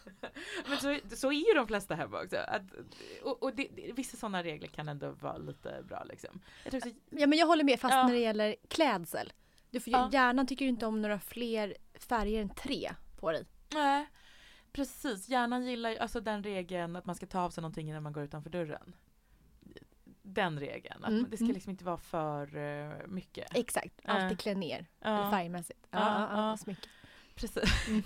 Men 0.68 0.78
så, 0.78 1.16
så 1.16 1.28
är 1.32 1.49
ju 1.49 1.54
de 1.54 1.66
flesta 1.66 1.94
hem 1.94 2.14
också. 2.14 2.37
Att, 2.37 2.62
och 3.23 3.42
och 3.42 3.54
det, 3.56 3.68
vissa 3.96 4.16
sådana 4.16 4.42
regler 4.42 4.68
kan 4.68 4.88
ändå 4.88 5.11
vara 5.11 5.37
lite 5.38 5.82
bra 5.88 6.04
liksom. 6.04 6.40
Jag 6.64 6.70
tror 6.70 6.78
också, 6.80 6.90
Ja 7.11 7.26
men 7.26 7.38
jag 7.38 7.46
håller 7.46 7.64
med 7.64 7.80
fast 7.80 7.94
Ja. 7.94 8.06
när 8.06 8.12
det 8.14 8.20
gäller 8.20 8.56
klädsel. 8.68 9.32
Du 9.70 9.80
får, 9.80 9.92
Ja. 9.92 10.11
Hjärnan 10.12 10.46
tycker 10.46 10.64
ju 10.64 10.68
inte 10.68 10.87
om 10.87 11.02
några 11.02 11.18
fler 11.20 11.76
färger 12.00 12.42
än 12.42 12.49
tre 12.54 12.92
på 13.20 13.32
dig. 13.32 13.44
Nej, 13.75 14.06
precis. 14.73 15.28
Hjärnan 15.28 15.66
gillar 15.66 15.90
ju 15.90 15.99
alltså 15.99 16.20
den 16.20 16.42
regeln 16.42 16.96
att 16.96 17.06
man 17.06 17.14
ska 17.14 17.26
ta 17.26 17.40
av 17.40 17.50
sig 17.50 17.62
någonting 17.62 17.88
innan 17.90 18.02
man 18.02 18.12
går 18.12 18.23
utanför 18.25 18.50
dörren. 18.50 18.92
Den 20.26 20.61
regeln. 20.61 21.04
Att 21.04 21.11
Mm, 21.11 21.26
det 21.30 21.37
ska 21.37 21.45
mm. 21.45 21.54
liksom 21.54 21.71
inte 21.71 21.85
vara 21.85 21.97
för 21.97 22.56
eh, 22.56 23.06
mycket. 23.06 23.56
Exakt, 23.56 24.00
alltid 24.04 24.33
Eh. 24.33 24.37
klä 24.37 24.54
ner 24.54 24.87
Ja. 25.00 25.30
färgmässigt. 25.30 25.87
Ja, 25.90 25.99
Ja, 25.99 26.21
ja, 26.21 26.37
ja, 26.42 26.49
ja. 26.50 26.56
smycke. 26.56 26.88
Precis. 27.35 27.62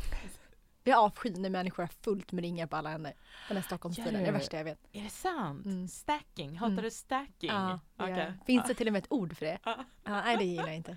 Jag 0.85 0.99
avskyr 0.99 1.37
när 1.37 1.51
människor 1.51 1.83
har 1.83 1.89
fullt 1.89 2.33
med 2.33 2.43
ringar 2.43 2.67
på 2.67 2.77
alla 2.77 2.91
händer. 2.91 3.15
Den 3.49 3.57
här 3.57 3.65
Stockholmsstilen, 3.65 4.15
det 4.15 4.21
är 4.21 4.25
det 4.27 4.33
värsta 4.33 4.57
jag 4.57 4.65
vet. 4.65 4.79
Är 4.93 5.03
det 5.03 5.09
sant? 5.11 5.67
Mm. 5.67 5.89
Stacking? 5.89 6.59
Hatar 6.59 6.73
Mm. 6.73 6.85
du 6.85 6.91
stacking? 6.91 7.51
Ja, 7.51 7.81
det 7.97 8.03
Okej. 8.05 8.17
jag. 8.19 8.47
Finns 8.47 8.67
det 8.67 8.75
till 8.75 8.87
och 8.87 8.93
med 8.93 8.99
ett 9.03 9.13
ord 9.13 9.37
för 9.37 9.47
det? 9.47 9.59
Ja. 9.65 9.85
Ja, 10.05 10.21
nej, 10.23 10.37
det 10.37 10.45
gillar 10.45 10.67
jag 10.67 10.77
inte. 10.77 10.97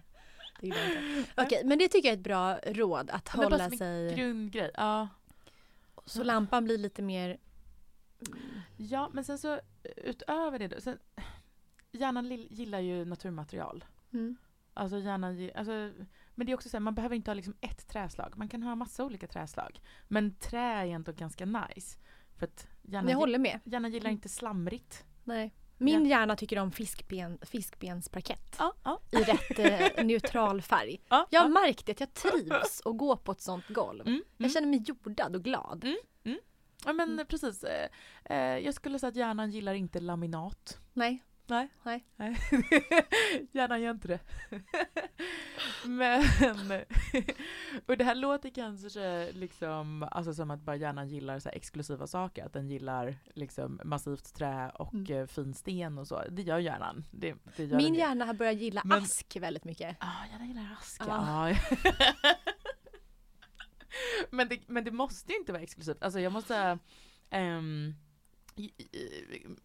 Det 0.60 0.68
gillar 0.68 0.80
jag 0.80 1.18
inte. 1.18 1.32
Okej, 1.42 1.62
men 1.66 1.80
det 1.80 1.88
tycker 1.88 2.08
jag 2.10 2.14
är 2.14 2.18
ett 2.18 2.24
bra 2.24 2.56
råd 2.58 3.10
att 3.10 3.30
Men 3.34 3.38
bara 3.38 3.46
hålla 3.46 3.58
som 3.64 3.72
en 3.74 3.78
sig... 3.78 4.16
Grundgrej. 4.16 4.72
Ja. 4.74 5.08
Så 6.06 6.24
lampan 6.24 6.64
blir 6.66 6.78
lite 6.78 7.02
mer... 7.02 7.38
ja, 8.78 9.10
men 9.14 9.24
sen 9.24 9.38
så 9.38 9.60
utöver 9.96 10.60
det 10.60 10.68
då. 10.68 10.82
Sen, 10.82 10.98
hjärnan 11.94 12.26
gillar 12.50 12.80
ju 12.80 13.06
naturmaterial. 13.06 13.86
Mm. 14.14 14.38
Alltså 14.74 14.98
hjärnan, 15.00 15.50
alltså, 15.56 15.92
men 16.36 16.46
det 16.46 16.52
är 16.52 16.56
också 16.56 16.70
så 16.70 16.78
här, 16.78 16.82
man 16.82 16.96
behöver 16.96 17.16
inte 17.16 17.32
ha 17.32 17.36
liksom 17.36 17.56
ett 17.62 17.88
träslag. 17.88 18.34
Man 18.38 18.50
kan 18.50 18.64
ha 18.64 18.76
massa 18.76 19.06
olika 19.06 19.28
träslag. 19.28 19.82
Men 20.08 20.36
trä 20.36 20.60
är 20.60 20.86
ändå 20.86 21.12
ganska 21.12 21.46
nice. 21.46 21.98
För 22.38 22.46
att 22.46 22.68
hjärnan, 22.82 23.10
Jag 23.12 23.18
håller 23.18 23.40
med. 23.40 23.60
hjärnan 23.64 23.92
gillar 23.92 24.10
inte 24.12 24.30
slamrigt. 24.30 25.06
Nej. 25.24 25.54
Min 25.78 26.06
hjärna 26.06 26.36
tycker 26.36 26.60
om 26.60 26.72
fiskben, 26.72 27.40
fiskbensparkett 27.42 28.56
Ja, 28.60 28.74
ja. 28.84 29.02
i 29.12 29.18
rätt 29.18 29.60
eh, 29.98 30.06
neutral 30.06 30.62
färg. 30.62 31.02
ja, 31.10 31.28
Jag 31.32 31.42
har 31.42 31.50
märkt 31.50 31.90
att 31.90 32.00
jag 32.00 32.14
trivs 32.14 32.82
att 32.86 32.98
gå 32.98 33.18
på 33.18 33.32
ett 33.32 33.42
sånt 33.42 33.68
golv. 33.70 34.02
Mm, 34.02 34.14
mm. 34.14 34.24
Jag 34.38 34.52
känner 34.52 34.68
mig 34.68 34.84
jordad 34.86 35.36
och 35.36 35.44
glad. 35.44 35.86
Ja 36.86 36.94
men 36.94 37.26
precis. 37.30 37.64
Eh, 37.64 37.90
eh, 38.26 38.58
jag 38.58 38.74
skulle 38.74 39.00
säga 39.00 39.08
att 39.10 39.16
hjärnan 39.16 39.52
gillar 39.52 39.74
inte 39.74 40.00
laminat. 40.00 40.80
Nej. 40.94 41.24
Nej. 41.48 41.70
Nej. 41.84 42.06
Nej. 42.16 42.38
hjärnan 43.52 43.82
gör 43.82 43.92
inte 43.92 44.08
det. 44.08 44.20
men, 45.86 46.24
och 47.86 47.98
det 47.98 48.04
här 48.04 48.16
låter 48.16 48.50
kanske 48.50 49.32
liksom, 49.32 50.08
alltså 50.12 50.34
som 50.34 50.52
att 50.52 50.60
bara 50.62 50.76
hjärnan 50.76 51.08
gillar 51.10 51.40
så 51.40 51.50
exklusiva 51.50 52.08
saker. 52.08 52.46
Att 52.46 52.54
den 52.54 52.70
gillar 52.70 53.16
liksom 53.34 53.80
massivt 53.84 54.34
trä 54.36 54.70
och 54.70 54.94
Mm. 54.94 55.12
eh, 55.22 55.28
fin 55.28 55.54
sten 55.54 55.98
och 55.98 56.08
så. 56.08 56.24
Det 56.30 56.42
gör 56.42 56.60
hjärnan. 56.60 57.06
Det, 57.12 57.36
det 57.58 57.66
gör 57.66 57.78
Min 57.78 57.96
hjärna 57.96 58.26
har 58.26 58.34
börjat 58.34 58.56
gilla 58.56 58.82
Men- 58.86 58.98
ask 59.04 59.36
väldigt 59.40 59.64
mycket. 59.64 59.98
Ja, 60.00 60.08
ah, 60.08 60.26
hjärnan 60.32 60.48
gillar 60.48 60.78
ask. 60.80 61.02
Ja. 61.08 61.50
Ja. 61.50 61.56
men, 64.32 64.48
det, 64.50 64.60
men 64.68 64.84
det 64.84 64.92
måste 64.92 65.32
ju 65.32 65.38
inte 65.40 65.52
vara 65.52 65.62
exklusivt. 65.64 66.04
Alltså 66.04 66.20
jag 66.20 66.32
måste 66.34 66.78
i- 67.32 67.96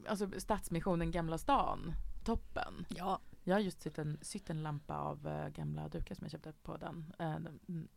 alltså 0.08 0.40
Stadsmissionen 0.40 1.10
Gamla 1.10 1.38
stan, 1.38 1.92
toppen. 2.24 2.84
Ja. 2.88 3.20
Jag 3.44 3.54
har 3.54 3.60
just 3.60 3.80
sytt 3.82 3.98
en, 3.98 4.18
sytt 4.22 4.50
en 4.50 4.62
lampa 4.62 4.96
av 4.98 5.26
eh, 5.28 5.48
gamla 5.48 5.88
dukar 5.88 6.14
som 6.14 6.24
jag 6.24 6.30
köpte 6.32 6.52
på 6.52 6.76
den. 6.76 7.12
Eh, 7.18 7.38
den, 7.38 7.88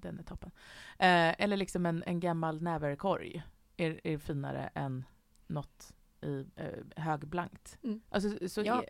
den 0.00 0.18
är 0.18 0.22
toppen. 0.22 0.50
Eh, 0.98 1.40
eller 1.42 1.56
liksom 1.56 1.86
en, 1.86 2.02
en 2.06 2.20
gammal 2.20 2.62
näverkorg 2.62 3.42
är, 3.76 4.00
är 4.06 4.18
finare 4.18 4.70
än 4.74 5.04
något 5.46 5.92
i 6.20 6.46
eh, 6.56 7.02
högblankt. 7.02 7.78
Mm. 7.82 8.00
Alltså, 8.08 8.48
så 8.48 8.62
Ja. 8.62 8.84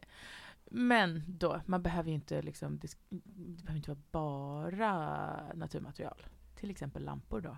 men 0.64 1.22
då, 1.26 1.60
man 1.66 1.82
behöver 1.82 2.08
ju 2.08 2.14
inte 2.14 2.42
liksom, 2.42 2.78
det 2.78 2.94
behöver 3.62 3.76
inte 3.76 3.90
vara 3.90 4.02
bara 4.10 5.52
naturmaterial. 5.54 6.26
Till 6.56 6.70
exempel 6.70 7.04
lampor 7.04 7.40
då. 7.40 7.56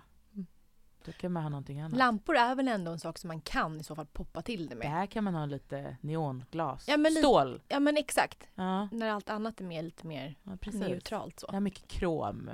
Då 1.05 1.11
kan 1.11 1.31
man 1.31 1.43
ha 1.43 1.49
någonting 1.49 1.79
annat. 1.79 1.97
Lampor 1.97 2.35
är 2.35 2.55
väl 2.55 2.67
ändå 2.67 2.91
en 2.91 2.99
sak 2.99 3.17
som 3.17 3.27
man 3.27 3.41
kan 3.41 3.79
i 3.79 3.83
så 3.83 3.95
fall 3.95 4.05
poppa 4.05 4.41
till 4.41 4.67
det 4.69 4.75
med. 4.75 4.91
Där 4.91 5.05
kan 5.05 5.23
man 5.23 5.35
ha 5.35 5.45
lite 5.45 5.97
neonglas. 6.01 6.87
Ja, 6.87 6.97
men 6.97 7.11
Stål. 7.11 7.61
Ja 7.67 7.79
men 7.79 7.97
exakt. 7.97 8.43
Ja, 8.55 8.89
När 8.91 9.09
allt 9.11 9.29
annat 9.29 9.61
är 9.61 9.65
mer, 9.65 9.83
lite 9.83 10.07
mer 10.07 10.35
ja 10.43 10.71
neutralt 10.73 11.39
så. 11.39 11.47
Är 11.53 11.59
mycket 11.59 11.87
krom. 11.87 12.49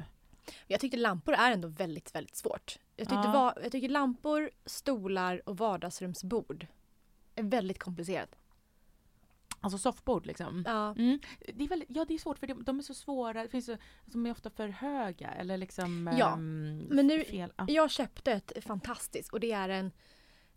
Jag 0.68 0.80
tyckte 0.80 0.98
lampor 0.98 1.34
är 1.34 1.52
ändå 1.52 1.68
väldigt, 1.68 2.16
väldigt 2.16 2.36
svårt. 2.36 2.80
Jag, 2.96 3.08
tyckte 3.08 3.28
Ja. 3.34 3.54
jag 3.64 3.72
tycker 3.72 3.90
lampor, 3.90 4.52
stolar 4.66 5.50
och 5.50 5.58
vardagsrumsbord 5.58 6.68
är 7.36 7.44
väldigt 7.44 7.80
komplicerat. 7.80 8.36
Alltså 9.66 9.78
soffbord 9.78 10.26
liksom. 10.26 10.64
Ja. 10.68 10.92
Mm. 10.98 11.20
Det 11.54 11.64
är 11.64 11.68
väldigt, 11.68 11.90
ja 11.92 12.06
det 12.06 12.14
är 12.14 12.18
svårt 12.18 12.40
för 12.40 12.48
de, 12.48 12.64
de 12.64 12.78
är 12.80 12.84
så 12.84 12.94
svåra. 12.94 13.44
Det 13.44 13.50
finns 13.50 13.66
så, 13.66 13.78
de 14.06 14.26
är 14.26 14.32
ofta 14.32 14.50
för 14.50 14.68
höga 14.68 15.28
eller 15.32 15.58
liksom 15.58 16.10
Ja, 16.18 16.34
ehm, 16.34 16.78
men 16.90 17.08
nu- 17.08 17.24
fel. 17.24 17.54
Ja. 17.58 17.66
Jag 17.68 17.92
köpte 17.92 18.32
ett 18.32 18.64
fantastiskt 18.64 19.34
och 19.34 19.40
det 19.40 19.52
är 19.52 19.70
en... 19.70 19.92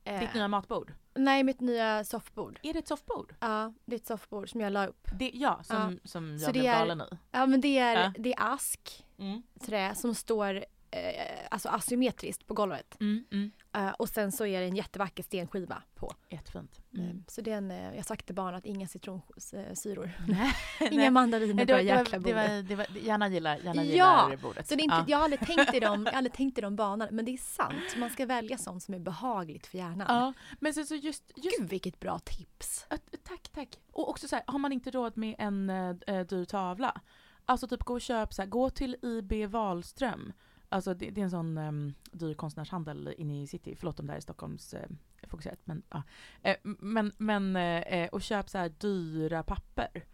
eh, 0.05 0.21
Ditt 0.21 0.35
nya 0.35 0.49
matbord. 0.49 0.93
Nej, 1.15 1.45
mitt 1.45 1.61
nya 1.61 2.05
soffbord. 2.05 2.59
Är 2.63 2.73
det 2.73 2.79
ett 2.79 2.89
soffbord? 2.89 3.35
Ja, 3.41 3.73
det 3.85 3.95
är 3.97 4.01
ett 4.01 4.07
soffbord 4.07 4.51
som 4.51 4.61
jag 4.61 4.73
la 4.73 4.87
upp. 4.87 5.09
Det, 5.19 5.31
ja, 5.35 5.61
som, 5.65 6.01
som 6.05 6.39
Så 6.39 6.45
jag 6.45 6.49
det 6.55 6.61
blev 6.61 6.73
är- 6.73 6.79
galen 6.79 7.01
i. 7.01 7.17
Ja, 7.31 7.47
men 7.47 7.61
det 7.61 7.79
är, 7.79 8.03
Ja. 8.03 8.13
det 8.19 8.33
är 8.35 8.53
ask, 8.53 9.05
Mm. 9.19 9.43
trä 9.61 9.95
som 9.95 10.15
står 10.15 10.65
eh, 10.91 11.47
alltså 11.51 11.69
asymmetriskt 11.69 12.47
på 12.47 12.55
golvet. 12.55 13.01
Mm, 13.01 13.51
mm. 13.79 13.89
Eh, 13.89 13.95
och 13.99 14.09
sen 14.09 14.33
så 14.33 14.47
är 14.47 14.61
det 14.61 14.67
en 14.67 14.77
jättevacker 14.77 15.23
stenskiva 15.23 15.83
på. 15.95 16.13
Jättefint. 16.29 16.81
Eh, 16.99 17.05
Så 17.27 17.41
den, 17.41 17.71
eh, 17.71 17.97
jag 17.97 18.05
sagt 18.05 18.27
till 18.27 18.35
barnen 18.35 18.55
att 18.55 18.67
inga 18.67 18.89
citronsyror. 18.89 20.11
Nej, 20.29 20.53
Inga 20.91 21.01
nej. 21.01 21.11
mandariner 21.11 21.67
på 21.67 21.73
det, 21.73 21.77
det 21.77 21.83
jäkla 21.83 22.19
det, 22.19 22.25
bordet. 22.25 22.69
det, 22.69 22.75
var, 22.75 22.87
det 22.95 23.01
gärna 23.01 23.29
gillar, 23.29 23.57
gärna 23.57 23.85
Ja, 23.85 24.25
gillar 24.25 24.43
bordet. 24.43 24.69
Så 24.69 24.75
det 24.75 24.81
är 24.81 24.85
inte, 24.85 24.97
ja. 24.97 25.05
jag, 25.09 25.19
har 25.19 25.25
aldrig 25.25 25.41
tänkt 25.41 25.75
i 25.75 25.81
dem, 25.81 26.03
jag 26.05 26.13
har 26.13 26.19
aldrig 26.19 26.33
tänkt 26.33 26.59
i 26.59 26.61
de 26.61 26.77
banorna, 26.77 27.09
men 27.11 27.25
det 27.25 27.33
är 27.33 27.39
sant. 27.39 27.97
Man 27.97 28.11
ska 28.11 28.27
välja 28.27 28.59
sånt 28.59 28.83
som 28.83 28.95
är 28.95 28.99
behagligt 28.99 29.67
för 29.67 29.79
hjärnan. 29.79 30.07
ja, 30.09 30.33
men 30.61 30.75
sen 30.75 30.87
så 30.87 30.95
just, 30.95 31.33
just 31.37 31.59
Gud 31.59 31.69
vilket 31.69 32.01
bra 32.01 32.19
tips. 32.19 32.87
Tack, 33.25 33.49
tack. 33.55 33.69
Och 33.93 34.11
också 34.11 34.29
så 34.29 34.37
här, 34.37 34.45
har 34.47 34.59
man 34.59 34.73
inte 34.73 34.91
råd 34.91 35.17
med 35.17 35.35
en 35.39 35.71
äh, 35.71 36.21
dyr 36.27 36.45
tavla, 36.45 37.01
alltså 37.45 37.69
typ 37.69 37.83
gå 37.83 37.95
och 37.95 38.01
köp 38.01 38.35
så 38.35 38.43
här, 38.43 38.49
gå 38.49 38.71
till 38.71 38.97
IB 39.03 39.51
Wahlström. 39.51 40.33
Alltså 40.69 40.95
det, 40.95 41.11
det 41.11 41.21
är 41.21 41.25
en 41.25 41.31
sån 41.31 41.59
um, 41.59 41.95
dyr 42.13 42.35
konstnärshandel 42.35 43.15
inne 43.17 43.43
i 43.43 43.47
city. 43.47 43.77
Förlåt 43.79 44.01
om 44.01 44.07
det 44.07 44.13
här 44.13 44.17
är 44.17 44.23
Stockholms 44.23 44.75
eh, 44.75 44.89
fokuserat. 45.23 45.59
Men, 45.65 45.83
ja. 45.91 46.03
eh, 46.43 46.57
men, 46.63 47.13
men 47.19 47.57
eh, 47.57 48.09
och 48.09 48.23
köp 48.23 48.49
så 48.49 48.59
här 48.59 48.69
dyra 48.69 49.43
papper. 49.43 50.05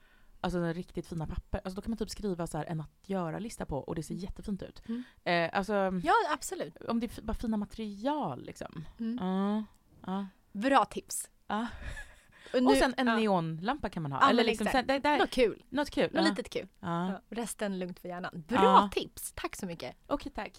Alltså 0.41 0.73
riktigt 0.73 1.07
fina 1.07 1.27
papper. 1.27 1.61
Alltså 1.65 1.77
då 1.77 1.83
kan 1.83 1.91
man 1.91 1.99
typ 1.99 2.11
skriva 2.11 2.47
så 2.47 2.59
här 2.59 2.65
en 2.65 2.81
att 2.81 3.09
göra-lista 3.09 3.67
på 3.67 3.79
och 3.79 3.95
det 3.95 4.03
ser 4.03 4.15
jättefint 4.15 4.63
ut. 4.63 4.83
Mm. 4.89 5.03
Eh, 5.25 5.59
alltså 5.59 5.75
Ja, 6.05 6.15
absolut. 6.33 6.77
om 6.89 7.01
det 7.01 7.19
är 7.19 7.23
bara 7.23 7.35
fina 7.35 7.57
material 7.57 8.45
liksom. 8.45 8.85
Mm. 9.01 9.65
Ja. 10.07 10.27
Bra 10.53 10.85
tips. 10.85 11.31
Nu, 12.61 12.67
Och 12.67 12.77
sen 12.77 12.95
en 12.97 13.07
ja, 13.07 13.17
neonlampa 13.17 13.89
kan 13.89 14.03
man 14.03 14.13
ha. 14.13 14.21
Ja, 14.23 14.31
Eller 14.31 14.45
liksom, 14.45 14.67
exakt. 14.67 14.91
så 14.91 14.99
där, 14.99 15.19
Något 15.19 15.31
kul. 15.31 15.63
något 15.69 15.91
kul. 15.91 16.11
Något 16.13 16.25
ja. 16.25 16.31
litet 16.31 16.51
kul. 16.51 16.69
Ja. 16.81 17.21
Resten 17.31 17.79
lugnt 17.79 17.99
för 18.01 18.09
hjärnan. 18.09 18.45
Bra 18.49 18.63
Ja. 18.63 18.91
tips. 18.93 19.33
Tack 19.33 19.57
så 19.57 19.67
mycket. 19.67 19.97
Okej, 20.07 20.33
tack. 20.35 20.53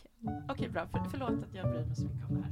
Okej, 0.50 0.70
bra. 0.70 0.88
För, 0.88 1.04
förlåt 1.12 1.30
att 1.30 1.54
jag 1.56 1.70
bryr 1.72 1.86
mig 1.86 1.96
så 1.96 2.06
mycket 2.06 2.30
om 2.30 2.36
det 2.36 2.42
här. 2.44 2.52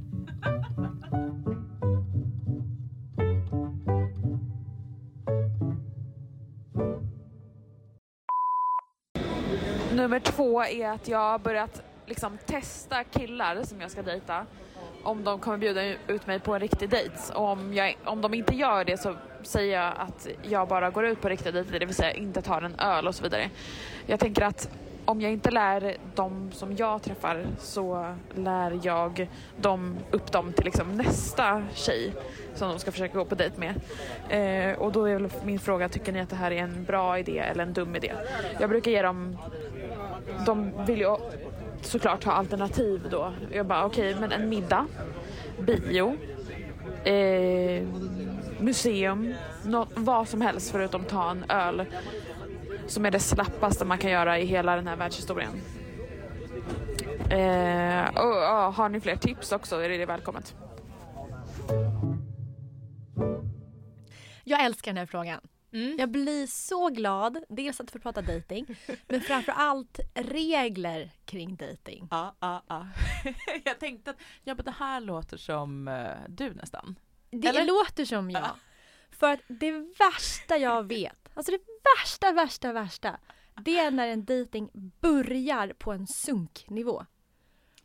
Nummer 9.94 10.20
två 10.20 10.64
är 10.64 10.88
att 10.90 11.08
jag 11.08 11.18
har 11.18 11.38
börjat 11.38 11.82
liksom 12.06 12.38
testa 12.46 13.04
killar 13.04 13.62
som 13.62 13.80
jag 13.80 13.90
ska 13.90 14.02
dejta. 14.02 14.46
Om 15.04 15.24
de 15.24 15.38
kommer 15.38 15.58
bjuda 15.58 15.82
ut 16.06 16.26
mig 16.26 16.40
på 16.40 16.54
en 16.54 16.60
riktig 16.60 16.90
dejt. 16.90 17.14
Och 17.34 17.48
om, 17.48 17.74
jag, 17.74 17.96
om 18.04 18.20
de 18.20 18.34
inte 18.34 18.54
gör 18.54 18.84
det 18.84 18.98
så 18.98 19.14
säger 19.42 19.80
jag 19.80 19.92
att 19.96 20.28
jag 20.42 20.68
bara 20.68 20.90
går 20.90 21.06
ut 21.06 21.20
på 21.20 21.28
riktiga 21.28 21.52
dejter, 21.52 21.78
det 21.78 21.86
vill 21.86 21.94
säga 21.94 22.12
inte 22.12 22.42
tar 22.42 22.62
en 22.62 22.74
öl 22.74 23.08
och 23.08 23.14
så 23.14 23.22
vidare. 23.22 23.50
Jag 24.06 24.20
tänker 24.20 24.42
att 24.42 24.68
om 25.04 25.20
jag 25.20 25.32
inte 25.32 25.50
lär 25.50 25.96
dem 26.14 26.50
som 26.52 26.76
jag 26.76 27.02
träffar 27.02 27.46
så 27.58 28.14
lär 28.34 28.80
jag 28.82 29.28
dem 29.56 29.96
upp 30.10 30.32
dem 30.32 30.52
till 30.52 30.64
liksom 30.64 30.96
nästa 30.96 31.62
tjej 31.74 32.12
som 32.54 32.68
de 32.68 32.78
ska 32.78 32.92
försöka 32.92 33.18
gå 33.18 33.24
på 33.24 33.34
dejt 33.34 33.56
med. 33.60 33.74
Eh, 34.28 34.78
och 34.78 34.92
då 34.92 35.04
är 35.04 35.14
väl 35.14 35.30
min 35.44 35.58
fråga, 35.58 35.88
tycker 35.88 36.12
ni 36.12 36.20
att 36.20 36.30
det 36.30 36.36
här 36.36 36.50
är 36.50 36.62
en 36.62 36.84
bra 36.84 37.18
idé 37.18 37.38
eller 37.38 37.62
en 37.62 37.72
dum 37.72 37.96
idé? 37.96 38.12
Jag 38.60 38.70
brukar 38.70 38.90
ge 38.90 39.02
dem 39.02 39.38
de 40.46 40.72
vill 40.86 40.98
ju 40.98 41.16
såklart 41.86 42.24
ha 42.24 42.32
alternativ 42.32 43.06
då. 43.10 43.32
Jag 43.52 43.66
bara 43.66 43.84
okej, 43.86 44.16
men 44.20 44.32
en 44.32 44.48
middag, 44.48 44.86
bio, 45.58 46.16
eh, 47.04 47.82
museum, 48.58 49.34
no, 49.64 49.86
vad 49.94 50.28
som 50.28 50.40
helst 50.40 50.70
förutom 50.70 51.04
ta 51.04 51.30
en 51.30 51.44
öl. 51.48 51.84
Som 52.86 53.06
är 53.06 53.10
det 53.10 53.20
slappaste 53.20 53.84
man 53.84 53.98
kan 53.98 54.10
göra 54.10 54.38
i 54.38 54.44
hela 54.44 54.76
den 54.76 54.86
här 54.86 54.96
världshistorien. 54.96 55.60
Eh, 57.30 58.08
och, 58.14 58.66
och, 58.66 58.74
har 58.74 58.88
ni 58.88 59.00
fler 59.00 59.16
tips 59.16 59.52
också 59.52 59.76
är 59.76 59.88
det 59.88 60.06
välkommet. 60.06 60.54
Jag 64.44 64.64
älskar 64.64 64.92
den 64.92 64.98
här 64.98 65.06
frågan. 65.06 65.40
Mm. 65.74 65.96
Jag 65.98 66.10
blir 66.10 66.46
så 66.46 66.88
glad, 66.88 67.44
dels 67.48 67.80
att 67.80 67.90
få 67.90 67.98
prata 67.98 68.22
dating, 68.22 68.66
men 69.08 69.20
framför 69.20 69.52
allt 69.52 70.00
regler 70.14 71.10
kring 71.24 71.56
dating. 71.56 72.08
Ja, 72.10 72.36
ja, 72.40 72.62
ja. 72.68 72.86
jag 73.64 73.78
tänkte 73.80 74.10
att 74.10 74.16
ja, 74.44 74.54
men 74.54 74.64
det 74.64 74.70
här 74.70 75.00
låter 75.00 75.36
som 75.36 75.88
eh, 75.88 76.10
du 76.28 76.54
nästan. 76.54 76.98
Det 77.30 77.48
Eller? 77.48 77.64
låter 77.64 78.04
som 78.04 78.30
jag. 78.30 78.42
Ja. 78.42 78.56
För 79.10 79.32
att 79.32 79.40
det 79.48 79.72
värsta 79.72 80.56
jag 80.56 80.82
vet, 80.82 81.28
alltså 81.34 81.52
det 81.52 81.60
värsta, 81.98 82.32
värsta, 82.32 82.72
värsta, 82.72 83.16
det 83.64 83.78
är 83.78 83.90
när 83.90 84.08
en 84.08 84.24
dating 84.24 84.70
börjar 85.00 85.72
på 85.78 85.92
en 85.92 86.06
sunknivå. 86.06 87.06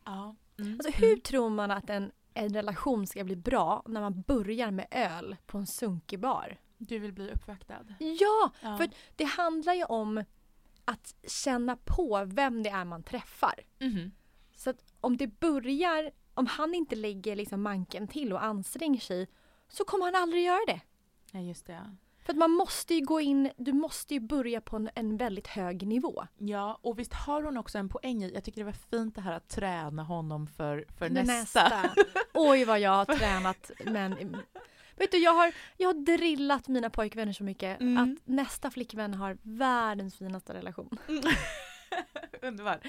Ja. 0.04 0.36
Mm. 0.58 0.74
Alltså 0.74 0.90
hur 1.04 1.16
tror 1.16 1.50
man 1.50 1.70
att 1.70 1.90
en, 1.90 2.12
en 2.34 2.54
relation 2.54 3.06
ska 3.06 3.24
bli 3.24 3.36
bra 3.36 3.82
när 3.86 4.00
man 4.00 4.22
börjar 4.22 4.70
med 4.70 4.86
öl 4.90 5.36
på 5.46 5.58
en 5.58 5.66
sunkig 5.66 6.20
bar? 6.20 6.58
Du 6.82 6.98
vill 6.98 7.12
bli 7.12 7.30
uppvaktad? 7.30 7.84
Ja, 7.98 8.50
Ja. 8.62 8.76
för 8.76 8.90
det 9.16 9.24
handlar 9.24 9.74
ju 9.74 9.84
om 9.84 10.24
att 10.84 11.14
känna 11.26 11.76
på 11.76 12.24
vem 12.26 12.62
det 12.62 12.70
är 12.70 12.84
man 12.84 13.02
träffar. 13.02 13.54
Mhm. 13.78 14.10
Så 14.56 14.70
att 14.70 14.84
om 15.00 15.16
det 15.16 15.26
börjar, 15.40 16.10
om 16.34 16.46
han 16.46 16.74
inte 16.74 16.96
lägger 16.96 17.36
liksom 17.36 17.62
manken 17.62 18.08
till 18.08 18.32
och 18.32 18.44
anstränger 18.44 19.00
sig 19.00 19.28
så 19.68 19.84
kommer 19.84 20.04
han 20.04 20.22
aldrig 20.22 20.44
göra 20.44 20.64
det. 20.66 20.80
Ja, 21.32 21.40
just 21.40 21.66
det. 21.66 21.96
För 22.24 22.32
att 22.32 22.38
man 22.38 22.50
måste 22.50 22.94
ju 22.94 23.00
gå 23.04 23.20
in, 23.20 23.50
du 23.56 23.72
måste 23.72 24.14
ju 24.14 24.20
börja 24.20 24.60
på 24.60 24.76
en, 24.76 24.90
en 24.94 25.16
väldigt 25.16 25.46
hög 25.46 25.86
nivå. 25.86 26.26
Ja, 26.38 26.78
och 26.82 26.98
visst 26.98 27.12
har 27.14 27.42
hon 27.42 27.56
också 27.56 27.78
en 27.78 27.88
poäng 27.88 28.22
i, 28.24 28.32
jag 28.34 28.44
tycker 28.44 28.60
det 28.60 28.64
var 28.64 28.72
fint 28.72 29.14
det 29.14 29.20
här 29.20 29.32
att 29.32 29.48
träna 29.48 30.02
honom 30.02 30.46
för, 30.46 30.84
för 30.98 31.08
Det 31.08 31.22
nästa. 31.22 31.90
Oj 32.34 32.64
vad 32.64 32.80
jag 32.80 32.90
har 32.90 33.04
tränat 33.04 33.70
men 33.84 34.36
Vet 35.00 35.10
du 35.10 35.18
jag 35.18 35.34
har, 35.34 35.52
jag 35.76 35.88
har 35.88 35.94
drillat 35.94 36.68
mina 36.68 36.90
pojkvänner 36.90 37.32
så 37.32 37.44
mycket 37.44 37.80
Mm. 37.80 37.98
att 38.02 38.18
nästa 38.26 38.70
flickvän 38.70 39.14
har 39.14 39.38
världens 39.42 40.16
finaste 40.18 40.54
relation. 40.54 40.98
Underbart. 42.42 42.80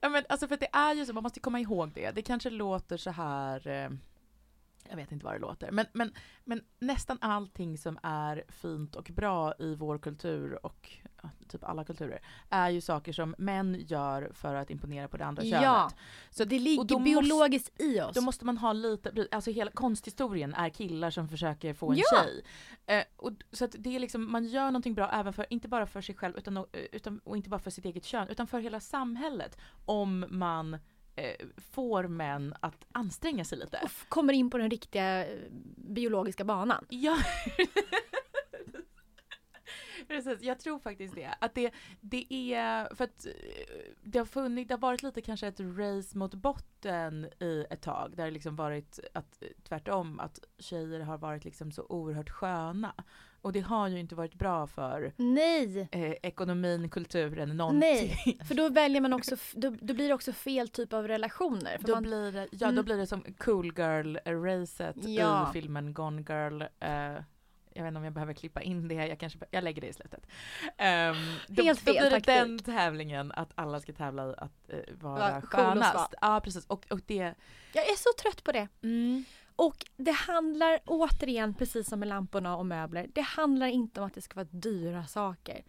Ja, 0.00 0.08
men 0.08 0.24
alltså 0.28 0.48
för 0.48 0.56
det 0.56 0.68
är 0.72 0.94
ju 0.94 1.06
så, 1.06 1.12
man 1.12 1.22
måste 1.22 1.40
komma 1.40 1.60
ihåg 1.60 1.90
det. 1.94 2.10
Det 2.10 2.22
kanske 2.22 2.50
låter 2.50 2.96
så 2.96 3.10
här, 3.10 3.68
eh, 3.68 3.90
jag 4.90 4.96
vet 4.96 5.12
inte 5.12 5.24
vad 5.24 5.34
det 5.34 5.38
låter, 5.38 5.70
men, 5.70 5.86
men, 5.92 6.12
men 6.44 6.60
nästan 6.78 7.18
allting 7.20 7.78
som 7.78 7.98
är 8.02 8.44
fint 8.48 8.96
och 8.96 9.10
bra 9.14 9.54
i 9.58 9.74
vår 9.74 9.98
kultur 9.98 10.66
och 10.66 10.90
ja, 11.22 11.30
typ 11.48 11.64
alla 11.64 11.84
kulturer 11.84 12.20
är 12.50 12.70
ju 12.70 12.80
saker 12.80 13.12
som 13.12 13.34
män 13.38 13.84
gör 13.86 14.30
för 14.32 14.54
att 14.54 14.70
imponera 14.70 15.08
på 15.08 15.16
det 15.16 15.24
andra 15.24 15.42
könet. 15.42 15.62
Ja, 15.62 15.90
Så 16.30 16.44
det 16.44 16.58
ligger 16.58 16.98
biologiskt 17.04 17.80
i 17.82 18.00
oss. 18.00 18.14
Då 18.14 18.20
måste 18.20 18.44
man 18.44 18.58
ha 18.58 18.72
lite, 18.72 19.28
alltså 19.30 19.50
hela 19.50 19.70
konsthistorien 19.70 20.54
är 20.54 20.68
killar 20.68 21.10
som 21.10 21.28
försöker 21.28 21.74
få 21.74 21.90
en 21.92 21.96
Ja. 21.98 22.04
tjej. 22.22 22.44
Eh, 22.86 23.04
och, 23.16 23.32
så 23.52 23.64
att 23.64 23.74
det 23.78 23.96
är 23.96 24.00
liksom, 24.00 24.32
man 24.32 24.44
gör 24.44 24.64
någonting 24.66 24.94
bra 24.94 25.10
även 25.12 25.32
för, 25.32 25.46
inte 25.50 25.68
bara 25.68 25.86
för 25.86 26.00
sig 26.00 26.14
själv 26.14 26.36
utan, 26.36 26.56
och- 26.56 26.76
utan, 26.92 27.18
och 27.24 27.36
inte 27.36 27.48
bara 27.50 27.60
för 27.60 27.70
sitt 27.70 27.84
eget 27.84 28.04
kön 28.04 28.28
utan 28.28 28.46
för 28.46 28.58
hela 28.60 28.80
samhället. 28.80 29.58
Om 29.84 30.24
man 30.28 30.74
eh, 30.74 30.80
får 31.70 32.08
män 32.08 32.54
att 32.60 32.86
anstränga 32.92 33.44
sig 33.44 33.58
lite. 33.58 33.80
och 33.82 34.08
kommer 34.08 34.32
in 34.32 34.50
på 34.50 34.58
den 34.58 34.70
riktiga 34.70 35.26
eh, 35.26 35.38
biologiska 35.76 36.44
banan. 36.44 36.86
Ja. 36.88 37.16
Precis, 40.08 40.42
jag 40.42 40.58
tror 40.58 40.78
faktiskt 40.78 41.14
det. 41.14 41.34
Att 41.40 41.54
det, 41.54 41.70
det 42.00 42.54
är 42.54 42.94
för 42.94 43.04
att 43.04 43.26
eh, 43.26 43.32
det 44.02 44.18
har 44.18 44.26
funnits, 44.26 44.68
det 44.68 44.74
har 44.74 44.80
varit 44.80 45.02
lite 45.02 45.20
kanske 45.20 45.46
ett 45.46 45.60
race 45.60 46.18
mot 46.18 46.34
botten 46.34 47.28
i 47.40 47.66
ett 47.70 47.82
tag. 47.82 48.16
Där 48.16 48.24
det 48.24 48.30
liksom 48.30 48.56
varit 48.56 48.98
att 49.14 49.42
eh, 49.42 49.48
tvärtom 49.68 50.20
att 50.20 50.38
tjejer 50.58 51.00
har 51.00 51.18
varit 51.18 51.44
liksom 51.44 51.72
så 51.72 51.86
oerhört 51.88 52.30
sköna. 52.30 52.94
Och 53.46 53.52
det 53.52 53.60
har 53.60 53.88
ju 53.88 53.98
inte 54.00 54.14
varit 54.14 54.34
bra 54.34 54.66
för 54.66 55.12
Nej! 55.16 55.88
eh, 55.92 56.10
ekonomin, 56.22 56.88
kulturen, 56.90 57.56
någonting. 57.56 57.80
Nej, 57.80 58.38
för 58.48 58.54
då 58.54 58.68
väljer 58.68 59.00
man 59.00 59.12
också, 59.12 59.36
då, 59.52 59.70
då 59.80 59.94
blir 59.94 60.08
det 60.08 60.14
också 60.14 60.32
fel 60.32 60.68
typ 60.68 60.92
av 60.92 61.08
relationer. 61.08 61.76
Då 61.80 61.92
man, 61.94 62.02
blir, 62.02 62.32
det, 62.32 62.48
ja, 62.50 62.66
Mm. 62.66 62.76
då 62.76 62.82
blir 62.82 62.96
det 62.96 63.06
som 63.06 63.22
cool 63.38 63.66
girl-racet 63.76 64.96
Ja. 64.96 65.48
i 65.50 65.52
filmen 65.52 65.94
Gone 65.94 66.22
Girl. 66.28 66.62
Eh, 66.62 66.90
jag 67.74 67.82
vet 67.82 67.88
inte 67.88 67.98
om 67.98 68.04
jag 68.04 68.12
behöver 68.12 68.34
klippa 68.34 68.62
in 68.62 68.88
det, 68.88 68.94
jag 68.94 69.18
kanske 69.20 69.38
jag 69.50 69.64
lägger 69.64 69.80
det 69.80 69.88
i 69.88 69.92
slutet. 69.92 70.26
Um, 70.26 71.36
då, 71.48 71.62
Helt 71.62 71.84
då 71.86 71.92
fel 71.92 72.00
blir 72.00 72.10
det 72.10 72.10
taktik. 72.10 72.26
den 72.26 72.58
tävlingen 72.58 73.32
att 73.32 73.50
alla 73.54 73.80
ska 73.80 73.92
tävla 73.92 74.30
i 74.30 74.34
att 74.38 74.68
eh, 74.70 74.78
vara 75.00 75.30
cool 75.30 75.42
och 75.42 75.48
skönast. 75.50 75.92
svart. 75.92 76.14
Ja 76.20 76.40
precis, 76.44 76.66
och, 76.66 76.86
och 76.90 77.00
det... 77.06 77.34
jag 77.72 77.84
är 77.90 77.96
så 77.96 78.08
trött 78.22 78.44
på 78.44 78.52
det. 78.52 78.68
Mm, 78.82 79.24
Och 79.56 79.86
det 79.96 80.12
handlar 80.12 80.80
återigen, 80.86 81.54
precis 81.54 81.88
som 81.88 82.00
med 82.00 82.08
lamporna 82.08 82.56
och 82.56 82.66
möbler, 82.66 83.06
det 83.12 83.20
handlar 83.20 83.66
inte 83.66 84.00
om 84.00 84.06
att 84.06 84.14
det 84.14 84.22
ska 84.22 84.34
vara 84.34 84.48
dyra 84.50 85.06
saker. 85.06 85.62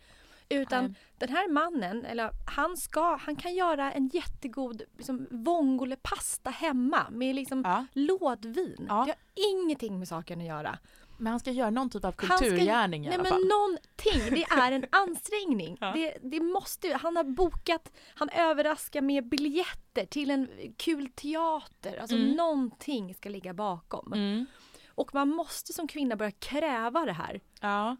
Utan 0.50 0.84
Nej. 0.84 0.93
den 1.17 1.30
här 1.30 1.50
mannen, 1.50 2.06
eller 2.06 2.32
han 2.45 2.78
ska, 2.78 3.15
han 3.15 3.36
kan 3.36 3.56
göra 3.56 3.91
en 3.91 4.08
jättegod 4.08 4.82
liksom, 4.97 5.28
vongole-pasta 5.32 6.50
hemma 6.50 7.10
med 7.10 7.36
liksom 7.36 7.62
ja. 7.65 7.86
lådvin. 7.93 8.86
Ja. 8.89 9.06
Det 9.06 9.12
har 9.12 9.54
ingenting 9.54 10.00
med 10.00 10.08
saken 10.08 10.39
att 10.39 10.47
göra. 10.47 10.80
Men 11.17 11.32
han 11.32 11.39
ska 11.39 11.51
göra 11.51 11.69
någon 11.69 11.89
typ 11.89 12.06
av 12.06 12.13
Han 12.17 12.38
ska- 12.38 12.45
kulturgärning 12.47 13.03
i 13.06 13.08
Nej 13.08 13.13
alla 13.15 13.23
men 13.23 13.32
fall. 13.32 13.47
någonting, 13.47 14.36
det 14.36 14.43
är 14.43 14.71
en 14.71 14.86
ansträngning. 14.91 15.77
Ja. 15.82 15.91
det, 15.91 16.17
det 16.21 16.39
måste, 16.39 16.93
han 17.01 17.15
har 17.15 17.23
bokat, 17.23 17.91
han 18.15 18.30
överraskar 18.30 19.01
med 19.01 19.27
biljetter 19.30 20.06
till 20.06 20.32
en 20.32 20.49
kul 20.77 21.10
teater. 21.15 21.97
Alltså 21.97 22.15
Mm. 22.15 22.32
någonting 22.32 23.13
ska 23.15 23.30
ligga 23.30 23.53
bakom. 23.53 24.13
Mm. 24.13 24.45
Och 24.88 25.13
man 25.13 25.30
måste 25.30 25.73
som 25.73 25.88
kvinna 25.88 26.15
börja 26.15 26.32
kräva 26.32 27.06
det 27.06 27.13
här. 27.13 27.39
Ja. 27.62 27.97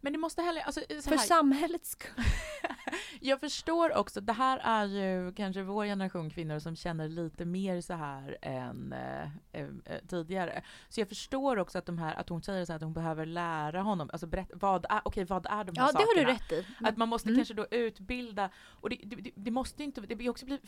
Men 0.00 0.12
det 0.12 0.18
måste 0.18 0.42
heller, 0.42 0.60
alltså, 0.62 0.80
så 1.00 1.10
För 1.10 1.16
samhällets 1.16 1.90
skull. 1.90 2.10
Jag 3.20 3.40
förstår 3.40 3.96
också, 3.96 4.20
det 4.20 4.32
här 4.32 4.58
är 4.58 4.84
ju 4.86 5.32
kanske 5.32 5.62
vår 5.62 5.84
generation 5.84 6.30
kvinnor 6.30 6.58
som 6.58 6.76
känner 6.76 7.08
lite 7.08 7.44
mer 7.44 7.80
så 7.80 7.94
här 7.94 8.38
än 8.42 8.92
eh, 8.92 9.22
eh, 9.52 9.66
eh, 9.84 9.98
tidigare. 10.08 10.62
Så 10.88 11.00
jag 11.00 11.08
förstår 11.08 11.56
också 11.58 11.78
att, 11.78 11.86
de 11.86 11.98
här, 11.98 12.14
att 12.14 12.28
hon 12.28 12.42
säger 12.42 12.64
så 12.64 12.72
här 12.72 12.76
att 12.76 12.82
hon 12.82 12.92
behöver 12.92 13.26
lära 13.26 13.82
honom, 13.82 14.10
alltså 14.12 14.26
berätta, 14.26 14.54
vad 14.56 14.86
är, 14.88 15.00
okej, 15.04 15.24
vad 15.24 15.46
är 15.46 15.64
de 15.64 15.76
här 15.76 15.86
Ja, 15.86 15.86
det 15.86 15.92
sakerna? 15.92 16.06
har 16.06 16.14
du 16.26 16.32
rätt 16.32 16.52
i. 16.52 16.66
Att 16.84 16.96
man 16.96 17.08
måste 17.08 17.28
Mm. 17.28 17.38
kanske 17.38 17.54
då 17.54 17.66
utbilda, 17.70 18.50
och 18.68 18.90
det, 18.90 18.96
det, 19.04 19.16
det- 19.16 19.30
det 19.34 19.50
måste 19.50 19.84
inte, 19.84 20.00
det 20.00 20.16
blir 20.16 20.30
också 20.30 20.46
bli, 20.46 20.58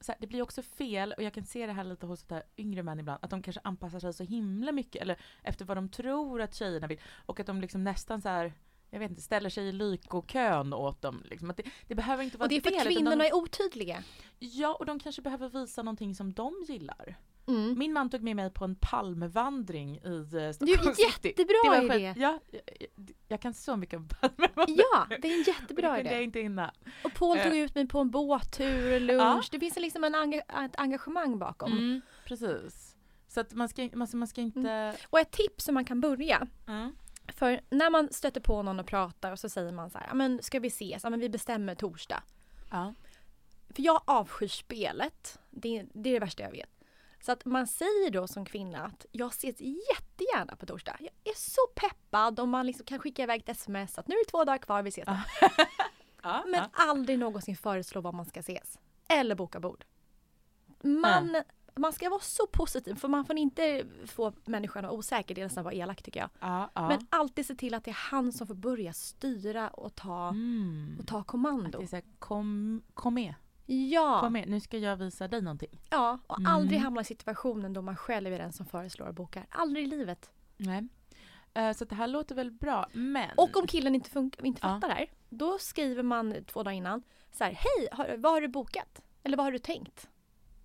så 0.00 0.12
här, 0.12 0.18
det 0.20 0.26
blir 0.26 0.42
också 0.42 0.62
fel, 0.62 1.14
och 1.16 1.22
jag 1.22 1.32
kan 1.32 1.44
se 1.44 1.66
det 1.66 1.72
här 1.72 1.84
lite 1.84 2.06
hos 2.06 2.30
här 2.30 2.42
yngre 2.56 2.82
män 2.82 3.00
ibland, 3.00 3.18
att 3.22 3.30
de 3.30 3.42
kanske 3.42 3.60
anpassar 3.64 4.00
sig 4.00 4.12
så 4.12 4.24
himla 4.24 4.72
mycket, 4.72 5.02
eller 5.02 5.16
efter 5.42 5.64
vad 5.64 5.76
de 5.76 5.88
tror 5.88 6.40
att 6.40 6.54
tjejerna 6.54 6.86
vill, 6.86 7.00
och 7.26 7.40
att 7.40 7.46
de 7.46 7.60
liksom 7.60 7.84
nästan 7.84 8.20
så 8.20 8.28
här 8.28 8.52
jag 8.90 8.98
vet 8.98 9.10
inte, 9.10 9.22
ställer 9.22 9.50
sig 9.50 9.68
i 9.68 9.72
lykokön 9.72 10.72
åt 10.72 11.02
dem. 11.02 11.22
Liksom. 11.24 11.50
Att 11.50 11.56
det, 11.56 11.62
det 11.86 11.94
behöver 11.94 12.24
inte 12.24 12.38
vara 12.38 12.44
Och 12.44 12.48
det 12.48 12.56
är 12.56 12.60
för 12.60 12.76
att 12.76 12.82
kvinnorna 12.82 13.16
de, 13.16 13.28
är 13.28 13.34
otydliga. 13.34 14.02
Ja, 14.38 14.74
och 14.74 14.86
de 14.86 14.98
kanske 14.98 15.22
behöver 15.22 15.48
visa 15.48 15.82
någonting 15.82 16.14
som 16.14 16.32
de 16.32 16.64
gillar. 16.68 17.18
Mm. 17.48 17.78
Min 17.78 17.92
man 17.92 18.10
tog 18.10 18.22
med 18.22 18.36
mig 18.36 18.50
på 18.50 18.64
en 18.64 18.74
palmvandring 18.74 19.96
i 19.96 20.30
eh, 20.34 20.52
Stockholm 20.52 20.94
city. 20.94 21.28
jättebra 21.28 21.54
Det 21.80 21.88
var 21.88 21.94
idé. 21.96 22.14
Ja, 22.16 22.38
jag, 22.50 22.60
jag 23.28 23.40
kan 23.40 23.54
så 23.54 23.76
mycket 23.76 23.96
om 23.96 24.08
palmvandring. 24.08 24.76
Ja, 24.92 25.06
det 25.08 25.14
är 25.14 25.32
en 25.34 25.40
Och 25.40 25.44
det 25.44 25.50
jättebra 25.50 25.94
kunde 25.96 26.10
jag 26.10 26.16
idé. 26.18 26.24
inte 26.24 26.40
innan. 26.40 26.70
Och 27.04 27.14
Paul 27.14 27.38
tog 27.38 27.52
Eh. 27.52 27.58
ut 27.58 27.74
mig 27.74 27.88
på 27.88 27.98
en 28.00 28.10
båttur, 28.10 29.00
lunch. 29.00 29.20
Ja. 29.22 29.42
Det 29.50 29.58
finns 29.60 29.76
liksom 29.76 30.04
en 30.04 30.14
enga- 30.14 30.64
ett 30.66 30.76
engagemang 30.78 31.38
bakom. 31.38 31.72
Mm, 31.72 32.00
precis. 32.24 32.96
Så 33.28 33.40
att 33.40 33.52
man 33.54 33.68
ska, 33.68 33.88
man, 33.94 34.08
man 34.12 34.28
ska 34.28 34.40
inte... 34.40 34.94
Och 35.10 35.20
ett 35.20 35.30
tips 35.30 35.64
som 35.64 35.74
man 35.74 35.84
kan 35.84 36.00
börja. 36.00 36.46
Mm. 36.68 36.96
För 37.32 37.60
när 37.70 37.90
man 37.90 38.12
stöter 38.12 38.40
på 38.40 38.62
någon 38.62 38.80
och 38.80 38.86
pratar 38.86 39.32
och 39.32 39.38
så 39.38 39.48
säger 39.48 39.72
man 39.72 39.90
så 39.90 39.98
här, 39.98 40.06
"Ja, 40.08 40.14
men 40.14 40.42
ska 40.42 40.60
vi 40.60 40.68
ses? 40.68 41.04
Ja, 41.04 41.10
men 41.10 41.20
vi 41.20 41.28
bestämmer 41.28 41.74
torsdag. 41.74 42.22
Ja. 42.70 42.94
För 43.70 43.82
jag 43.82 44.02
avskyr 44.04 44.48
spelet. 44.48 45.38
Det, 45.50 45.86
det 45.94 46.10
är 46.10 46.12
det 46.14 46.20
värsta 46.20 46.42
jag 46.42 46.50
vet. 46.50 46.70
Så 47.20 47.32
att 47.32 47.44
man 47.44 47.66
säger 47.66 48.10
då 48.10 48.26
som 48.26 48.44
kvinna 48.44 48.84
att 48.84 49.06
jag 49.12 49.30
ses 49.30 49.60
jättegärna 49.60 50.56
på 50.56 50.66
torsdag. 50.66 50.96
Jag 51.00 51.10
är 51.34 51.36
så 51.38 51.60
peppad 51.74 52.40
om 52.40 52.50
man 52.50 52.66
liksom 52.66 52.86
kan 52.86 52.98
skicka 52.98 53.22
iväg 53.22 53.40
ett 53.40 53.48
sms 53.48 53.98
att 53.98 54.08
nu 54.08 54.14
är 54.14 54.24
det 54.24 54.30
två 54.30 54.44
dagar 54.44 54.58
kvar, 54.58 54.82
vi 54.82 54.88
ses. 54.88 55.06
då." 55.06 55.16
Ja, 56.22 56.44
Men 56.46 56.54
ja. 56.60 56.68
aldrig 56.72 57.18
någonsin 57.18 57.56
föreslå 57.56 58.00
var 58.00 58.12
man 58.12 58.26
ska 58.26 58.40
ses. 58.40 58.78
Eller 59.08 59.34
boka 59.34 59.60
bord. 59.60 59.84
Man, 60.82 61.42
man 61.76 61.92
ska 61.92 62.08
vara 62.10 62.20
så 62.20 62.46
positiv 62.46 62.94
för 62.94 63.08
man 63.08 63.24
får 63.24 63.36
inte 63.36 63.84
få 64.06 64.32
människan 64.44 64.84
att 64.84 64.88
vara 64.90 64.98
osäker. 64.98 65.34
Det 65.34 65.40
är 65.40 65.44
nästan 65.46 65.64
vara 65.64 65.74
elak 65.74 66.02
tycker 66.02 66.20
jag. 66.20 66.30
Ja, 66.40 66.70
ja. 66.74 66.88
Men 66.88 67.06
alltid 67.10 67.46
se 67.46 67.54
till 67.54 67.74
att 67.74 67.84
det 67.84 67.90
är 67.90 67.98
han 68.10 68.32
som 68.32 68.46
får 68.46 68.54
börja 68.54 68.92
styra 68.92 69.68
och 69.68 69.94
ta, 69.94 70.28
Mm. 70.28 70.96
och 71.00 71.06
ta 71.06 71.18
Att 71.20 71.26
kommando. 71.26 71.78
det 71.78 71.84
är 71.84 71.92
här, 71.92 72.02
kom, 72.18 72.82
kom 72.94 73.14
med, 73.14 73.34
Ja, 73.66 74.20
kom 74.20 74.32
med, 74.32 74.48
nu 74.48 74.60
ska 74.60 74.78
jag 74.78 74.96
visa 74.96 75.28
dig 75.28 75.42
någonting. 75.42 75.80
ja, 75.90 76.18
och 76.26 76.38
Mm. 76.38 76.52
aldrig 76.52 76.80
hamna 76.80 77.00
i 77.00 77.04
situationen 77.04 77.72
då 77.72 77.82
man 77.82 77.96
själv 77.96 78.32
är 78.32 78.38
den 78.38 78.52
som 78.52 78.66
föreslår 78.66 79.06
och 79.08 79.14
bokar. 79.14 79.46
Aldrig 79.50 79.84
i 79.84 79.88
livet. 79.88 80.30
Nej. 80.56 80.88
Eh, 81.54 81.72
Så 81.72 81.84
att 81.84 81.90
det 81.90 81.96
här 81.96 82.06
låter 82.06 82.34
väl 82.34 82.50
bra, 82.50 82.86
men... 82.92 83.30
Och 83.36 83.56
om 83.56 83.66
killen 83.66 83.94
inte, 83.94 84.18
inte 84.42 84.60
Ja. 84.62 84.68
fattar 84.68 84.88
det 84.88 84.94
här, 84.94 85.10
då 85.28 85.58
skriver 85.58 86.02
man 86.02 86.34
två 86.46 86.62
dagar 86.62 86.76
innan 86.76 87.02
så 87.32 87.44
här, 87.44 87.50
hej, 87.52 87.88
har, 87.92 88.16
vad 88.16 88.32
har 88.32 88.40
du 88.40 88.48
bokat? 88.48 89.02
Eller 89.22 89.36
vad 89.36 89.46
har 89.46 89.52
du 89.52 89.58
tänkt? 89.58 90.08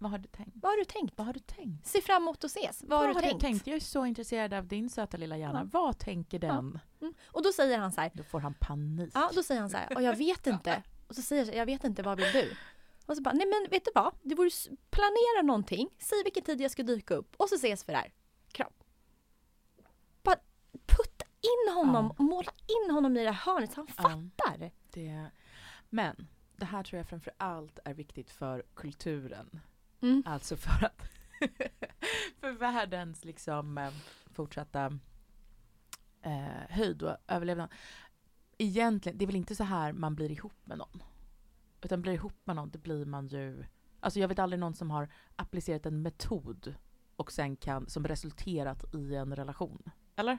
Vad 0.01 0.11
har 0.11 0.17
du 0.17 0.27
tänkt? 0.27 0.51
Vad 0.61 0.71
har 0.71 0.77
du 0.77 0.85
tänkt? 0.85 1.17
Vad 1.17 1.27
har 1.27 1.33
du 1.33 1.39
tänkt? 1.39 1.87
Se 1.87 2.01
fram 2.01 2.23
emot 2.23 2.43
att 2.43 2.51
ses. 2.51 2.83
Vad, 2.87 2.99
har 3.15 3.21
du 3.33 3.39
tänkt? 3.39 3.67
Jag 3.67 3.75
är 3.75 3.79
så 3.79 4.05
intresserad 4.05 4.53
av 4.53 4.67
din 4.67 4.89
söta 4.89 5.17
lilla 5.17 5.37
hjärna. 5.37 5.59
Ja. 5.73 5.79
Vad 5.79 5.97
tänker 5.99 6.39
den? 6.39 6.79
Mm. 7.01 7.13
Och 7.27 7.43
då 7.43 7.51
säger 7.51 7.77
han 7.77 7.91
så 7.91 8.01
här, 8.01 8.11
Då 8.13 8.23
får 8.23 8.39
han 8.39 8.53
panik. 8.53 9.11
ja 9.13 9.31
då 9.35 9.43
säger 9.43 9.61
han 9.61 9.69
så 9.69 9.77
här, 9.77 9.95
och 9.95 10.01
jag 10.03 10.15
vet 10.15 10.47
inte. 10.47 10.83
Och 11.07 11.15
så 11.15 11.21
säger 11.21 11.45
jag, 11.45 11.55
jag 11.55 11.65
vet 11.65 11.83
inte, 11.83 12.03
vad 12.03 12.17
vill 12.17 12.31
du? 12.33 12.53
Och 13.05 13.15
så 13.15 13.21
bara, 13.21 13.33
nej 13.33 13.47
men 13.47 13.67
vet 13.71 13.85
du 13.85 13.91
vad? 13.95 14.13
Vore, 14.37 14.47
s- 14.47 14.69
planera 14.89 15.41
någonting, 15.43 15.89
säg 15.99 16.23
vilken 16.23 16.43
tid 16.43 16.61
jag 16.61 16.71
ska 16.71 16.83
dyka 16.83 17.13
upp 17.15 17.35
och 17.37 17.49
så 17.49 17.55
ses 17.55 17.89
vi 17.89 17.93
där. 17.93 18.13
Kram. 18.51 18.71
Bara 20.23 20.35
putta 20.85 21.25
in 21.41 21.73
honom, 21.75 22.13
måla 22.17 22.51
in 22.85 22.91
honom 22.91 23.17
i 23.17 23.23
det 23.23 23.31
här 23.31 23.53
hörnet 23.53 23.73
så 23.73 23.75
han 23.81 23.87
Ja. 23.97 24.03
fattar. 24.03 24.71
Det, 24.91 25.25
men 25.89 26.27
det 26.55 26.65
här 26.65 26.83
tror 26.83 26.97
jag 26.97 27.07
framför 27.09 27.33
allt 27.37 27.79
är 27.85 27.93
viktigt 27.93 28.31
för 28.31 28.63
kulturen. 28.75 29.59
Mm. 30.01 30.23
Alltså 30.25 30.55
för 30.57 30.85
att 30.85 31.01
för 32.39 32.51
världens 32.51 33.25
liksom 33.25 33.77
eh, 33.77 33.91
fortsatta 34.33 34.99
eh, 36.21 36.69
höjd 36.69 37.03
och 37.03 37.17
överlevnad. 37.27 37.69
Egentligen, 38.57 39.17
det 39.17 39.25
är 39.25 39.27
väl 39.27 39.35
inte 39.35 39.55
så 39.55 39.63
här 39.63 39.93
man 39.93 40.15
blir 40.15 40.31
ihop 40.31 40.53
med 40.63 40.77
någon. 40.77 41.03
Utan 41.81 42.01
blir 42.01 42.13
ihop 42.13 42.33
med 42.43 42.55
någon, 42.55 42.69
det 42.69 42.77
blir 42.77 43.05
man 43.05 43.27
ju... 43.27 43.65
Alltså 43.99 44.19
jag 44.19 44.27
vet 44.27 44.39
aldrig 44.39 44.59
någon 44.59 44.73
som 44.75 44.91
har 44.91 45.09
applicerat 45.35 45.85
en 45.85 46.01
metod 46.01 46.75
och 47.15 47.31
sen 47.31 47.55
kan, 47.55 47.89
som 47.89 48.07
resulterat 48.07 48.95
i 48.95 49.15
en 49.15 49.35
relation. 49.35 49.91
Eller? 50.15 50.33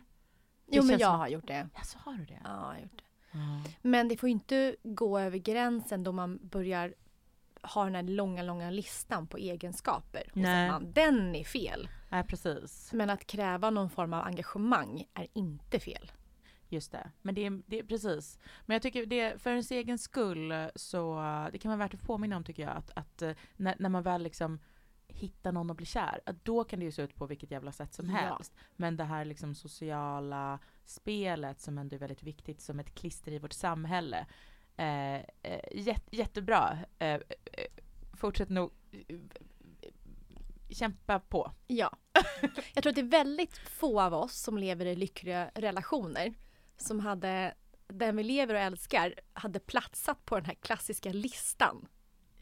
Det 0.67 0.77
Jo 0.77 0.83
men 0.83 0.99
jag 0.99 1.11
som- 1.11 1.21
har 1.21 1.29
gjort 1.29 1.47
det. 1.47 1.69
Ja, 1.75 1.81
så 1.85 1.99
har 1.99 2.13
du 2.15 2.25
det? 2.25 2.41
Ja, 2.45 2.51
jag 2.51 2.57
har 2.65 2.79
gjort 2.79 2.97
det. 2.99 3.05
Ja. 3.39 3.63
Men 3.83 4.09
det 4.09 4.17
får 4.17 4.29
inte 4.29 4.77
gå 4.83 5.19
över 5.19 5.39
gränsen 5.39 6.03
då 6.05 6.13
man 6.13 6.39
börjar 6.43 6.95
ha 7.63 7.85
den 7.85 7.95
här 7.95 8.03
långa, 8.03 8.43
långa 8.43 8.71
listan 8.71 9.27
på 9.27 9.37
egenskaper. 9.37 10.23
Och 10.31 10.37
Nej. 10.37 10.71
man, 10.71 10.93
den 10.93 11.35
är 11.37 11.45
fel. 11.45 11.89
Nej, 12.09 12.25
precis. 12.25 12.93
Men 12.93 13.11
att 13.11 13.27
kräva 13.27 13.71
någon 13.71 13.91
form 13.91 14.13
av 14.13 14.25
engagemang 14.25 15.05
är 15.15 15.27
inte 15.33 15.81
fel. 15.81 16.13
Just 16.69 16.93
det. 16.93 17.11
Men 17.23 17.35
det 17.35 17.47
är, 17.47 17.63
det 17.67 17.79
är 17.79 17.83
precis. 17.85 18.39
Men 18.67 18.75
jag 18.75 18.83
tycker 18.83 19.07
det, 19.07 19.43
för 19.43 19.51
ens 19.51 19.71
egen 19.71 19.99
skull 19.99 20.53
så, 20.75 21.15
det 21.53 21.59
kan 21.59 21.69
vara 21.71 21.79
värt 21.79 21.95
att 21.95 22.03
påminna 22.03 22.37
om 22.37 22.45
tycker 22.45 22.63
jag, 22.63 22.77
att, 22.77 22.91
att 22.95 23.23
eh, 23.23 23.33
när, 23.57 23.77
när 23.79 23.89
man 23.89 24.03
väl 24.03 24.23
liksom 24.23 24.59
hittar 25.09 25.53
någon 25.53 25.71
och 25.71 25.77
blir 25.77 25.87
kär, 25.87 26.21
att 26.27 26.45
då 26.45 26.65
kan 26.65 26.79
det 26.79 26.85
ju 26.85 26.93
se 26.93 27.03
ut 27.03 27.15
på 27.15 27.27
vilket 27.27 27.51
jävla 27.51 27.73
sätt 27.73 27.95
som 27.95 28.11
Ja. 28.11 28.17
helst. 28.17 28.55
Men 28.77 28.97
det 28.97 29.05
här 29.05 29.25
liksom 29.25 29.55
sociala 29.55 30.59
spelet 30.85 31.61
som 31.61 31.79
ändå 31.79 31.97
är 31.97 32.01
väldigt 32.01 32.23
viktigt 32.23 32.61
som 32.61 32.81
ett 32.81 32.95
klister 32.95 33.33
i 33.33 33.39
vårt 33.39 33.53
samhälle. 33.53 34.27
Eh, 34.77 35.17
eh, 35.43 35.61
jätte, 35.73 36.17
jättebra. 36.17 36.79
Eh, 36.99 37.09
eh, 37.09 37.21
fortsätt 38.13 38.49
nog 38.49 38.71
eh, 39.09 39.17
kämpa 40.69 41.21
på. 41.21 41.53
Ja. 41.67 41.97
Jag 42.75 42.83
tror 42.83 42.91
att 42.91 42.95
det 42.95 43.01
är 43.01 43.25
väldigt 43.25 43.57
få 43.57 44.01
av 44.01 44.15
oss 44.15 44.35
som 44.35 44.59
lever 44.59 44.87
i 44.87 44.97
lyckliga 44.97 45.51
relationer 45.55 46.35
som 46.77 47.01
hade, 47.01 47.55
den 47.87 48.17
vi 48.17 48.23
lever 48.23 48.55
och 48.55 48.61
älskar, 48.61 49.15
hade 49.33 49.61
platsat 49.61 50.25
på 50.25 50.37
den 50.37 50.45
här 50.45 50.55
klassiska 50.55 51.13
listan. 51.13 51.89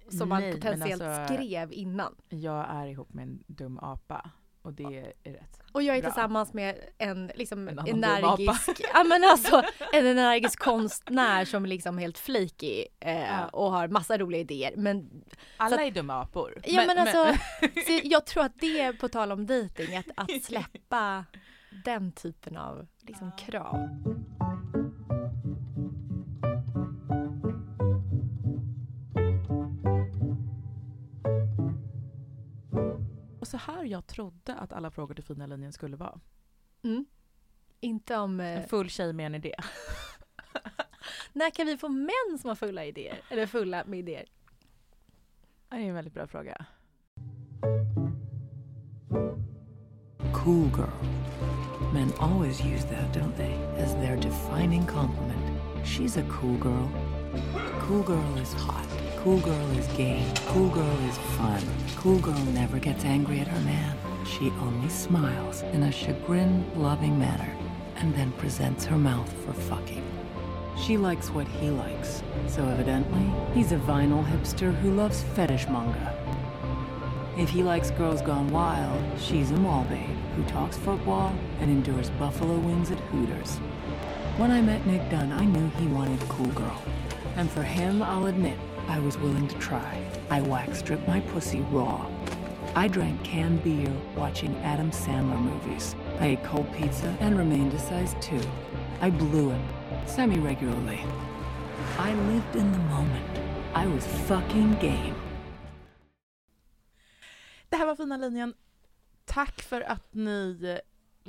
Som 0.08 0.28
man 0.28 0.42
Nej, 0.42 0.52
men 0.52 0.60
potentiellt 0.60 1.02
alltså- 1.02 1.34
skrev 1.34 1.72
innan. 1.72 2.16
Jag 2.28 2.66
är 2.70 2.86
ihop 2.86 3.12
med 3.12 3.22
en 3.22 3.44
dum 3.46 3.78
apa 3.78 4.30
och 4.62 4.72
det 4.72 5.12
är 5.24 5.32
rätt. 5.32 5.60
Och 5.72 5.82
jag 5.82 5.96
är 5.96 6.00
Bra. 6.02 6.10
tillsammans 6.10 6.52
med 6.52 6.78
en 6.98 7.30
liksom 7.34 7.68
En 7.68 7.78
energisk, 7.78 8.80
ja 8.94 9.04
men 9.04 9.24
alltså 9.24 9.62
en 9.92 10.06
energisk 10.06 10.58
konstnär 10.58 11.44
som 11.44 11.66
liksom 11.66 11.98
helt 11.98 12.18
flikig 12.18 12.86
eh, 13.00 13.20
Ja. 13.20 13.46
och 13.48 13.72
har 13.72 13.88
massa 13.88 14.18
roliga 14.18 14.40
idéer. 14.40 14.72
Men, 14.76 15.10
Alla 15.56 15.76
Så 15.76 15.82
är 15.82 15.90
dumma 15.90 16.14
apor. 16.22 16.60
ja 16.64 16.84
men, 16.86 16.98
alltså, 16.98 17.26
så 17.86 18.00
jag 18.04 18.26
tror 18.26 18.44
att 18.44 18.60
det 18.60 18.80
är 18.80 18.92
på 18.92 19.08
tal 19.08 19.32
om 19.32 19.46
dejting, 19.46 19.96
att, 19.96 20.06
att 20.16 20.42
släppa 20.44 21.24
den 21.84 22.12
typen 22.12 22.56
av 22.56 22.86
liksom, 23.02 23.32
krav. 23.38 23.88
Och 33.40 33.48
så 33.48 33.56
här 33.56 33.84
jag 33.84 34.06
trodde 34.06 34.54
att 34.54 34.72
alla 34.72 34.90
frågor 34.90 35.14
till 35.14 35.24
fina 35.24 35.46
linjen 35.46 35.72
skulle 35.72 35.96
vara. 35.96 36.20
Mm. 36.82 37.06
Inte 37.80 38.16
om 38.16 38.40
eh, 38.40 38.62
En 38.62 38.68
full 38.68 38.90
tjej 38.90 39.12
med 39.12 39.26
en 39.26 39.34
idé. 39.34 39.54
när 41.32 41.50
kan 41.50 41.66
vi 41.66 41.76
få 41.76 41.88
män 41.88 42.38
som 42.40 42.48
har 42.48 42.54
fulla 42.54 42.84
idéer? 42.84 43.20
Eller 43.30 43.46
fulla 43.46 43.84
med 43.86 43.98
idéer? 43.98 44.24
Det 45.68 45.76
är 45.76 45.80
en 45.80 45.94
väldigt 45.94 46.14
bra 46.14 46.26
fråga. 46.26 46.66
Cool 50.34 50.68
girl. 50.76 51.04
Men 51.92 52.12
always 52.18 52.60
use 52.64 52.84
that, 52.88 53.12
don't 53.12 53.36
they, 53.36 53.54
as 53.84 53.92
their 53.94 54.16
defining 54.16 54.86
compliment. 54.86 55.60
She's 55.84 56.16
a 56.16 56.24
cool 56.30 56.56
girl. 56.56 56.88
Cool 57.80 58.02
girl 58.02 58.42
is 58.42 58.54
hot. 58.54 58.99
Cool 59.22 59.40
girl 59.40 59.70
is 59.72 59.86
gay. 59.98 60.24
Cool 60.46 60.70
girl 60.70 60.98
is 61.06 61.18
fun. 61.36 61.62
Cool 61.94 62.18
girl 62.20 62.42
never 62.54 62.78
gets 62.78 63.04
angry 63.04 63.38
at 63.40 63.48
her 63.48 63.60
man. 63.60 63.94
She 64.24 64.48
only 64.62 64.88
smiles 64.88 65.60
in 65.74 65.82
a 65.82 65.92
chagrin 65.92 66.64
loving 66.74 67.18
manner 67.18 67.54
and 67.96 68.14
then 68.14 68.32
presents 68.32 68.86
her 68.86 68.96
mouth 68.96 69.30
for 69.44 69.52
fucking. 69.52 70.02
She 70.82 70.96
likes 70.96 71.28
what 71.28 71.46
he 71.46 71.68
likes, 71.68 72.22
so 72.48 72.66
evidently, 72.66 73.30
he's 73.52 73.72
a 73.72 73.76
vinyl 73.76 74.24
hipster 74.24 74.74
who 74.76 74.92
loves 74.92 75.22
fetish 75.34 75.68
manga. 75.68 76.16
If 77.36 77.50
he 77.50 77.62
likes 77.62 77.90
girls 77.90 78.22
gone 78.22 78.50
wild, 78.50 79.02
she's 79.20 79.50
a 79.50 79.56
mall 79.56 79.84
babe 79.84 80.16
who 80.34 80.44
talks 80.44 80.78
football 80.78 81.34
and 81.60 81.70
endures 81.70 82.08
buffalo 82.18 82.56
wings 82.56 82.90
at 82.90 82.98
Hooters. 82.98 83.58
When 84.38 84.50
I 84.50 84.62
met 84.62 84.86
Nick 84.86 85.10
Dunn, 85.10 85.30
I 85.30 85.44
knew 85.44 85.68
he 85.78 85.88
wanted 85.88 86.20
cool 86.30 86.52
girl. 86.52 86.82
And 87.36 87.50
for 87.50 87.62
him, 87.62 88.02
I'll 88.02 88.26
admit, 88.26 88.58
I 88.90 88.98
was 88.98 89.16
willing 89.18 89.46
to 89.46 89.58
try. 89.58 90.02
I 90.30 90.40
wax 90.40 90.80
stripped 90.80 91.06
my 91.06 91.20
pussy 91.20 91.60
raw. 91.70 92.04
I 92.74 92.88
drank 92.88 93.22
canned 93.22 93.62
beer 93.62 93.92
watching 94.16 94.52
Adam 94.64 94.90
Sandler 94.90 95.40
movies. 95.40 95.94
I 96.18 96.26
ate 96.26 96.42
cold 96.42 96.66
pizza 96.72 97.16
and 97.20 97.38
remained 97.38 97.72
a 97.72 97.78
size 97.78 98.16
2. 98.20 98.40
I 99.00 99.10
blew 99.10 99.50
him, 99.50 99.62
semi 100.06 100.40
regularly. 100.40 101.00
I 101.98 102.14
lived 102.14 102.56
in 102.56 102.72
the 102.72 102.78
moment. 102.78 103.38
I 103.74 103.86
was 103.86 104.04
fucking 104.26 104.72
game. 104.80 105.14
Det 107.68 107.76
här 107.76 107.86
var 107.86 107.96
fina 107.96 108.16
linjen. 108.16 108.54
Tack 109.24 109.62
för 109.62 109.80
att 109.80 110.14
ni 110.14 110.58
eh, 110.64 110.78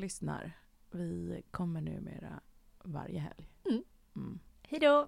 lyssnar. 0.02 0.52
Vi 0.92 1.44
kommer 1.52 1.82
numera 1.82 2.40
varje 2.84 3.20
helg. 3.20 3.50
Mm. 3.70 3.84
Mm. 4.16 4.40
Hej 4.68 4.80
då! 4.80 5.08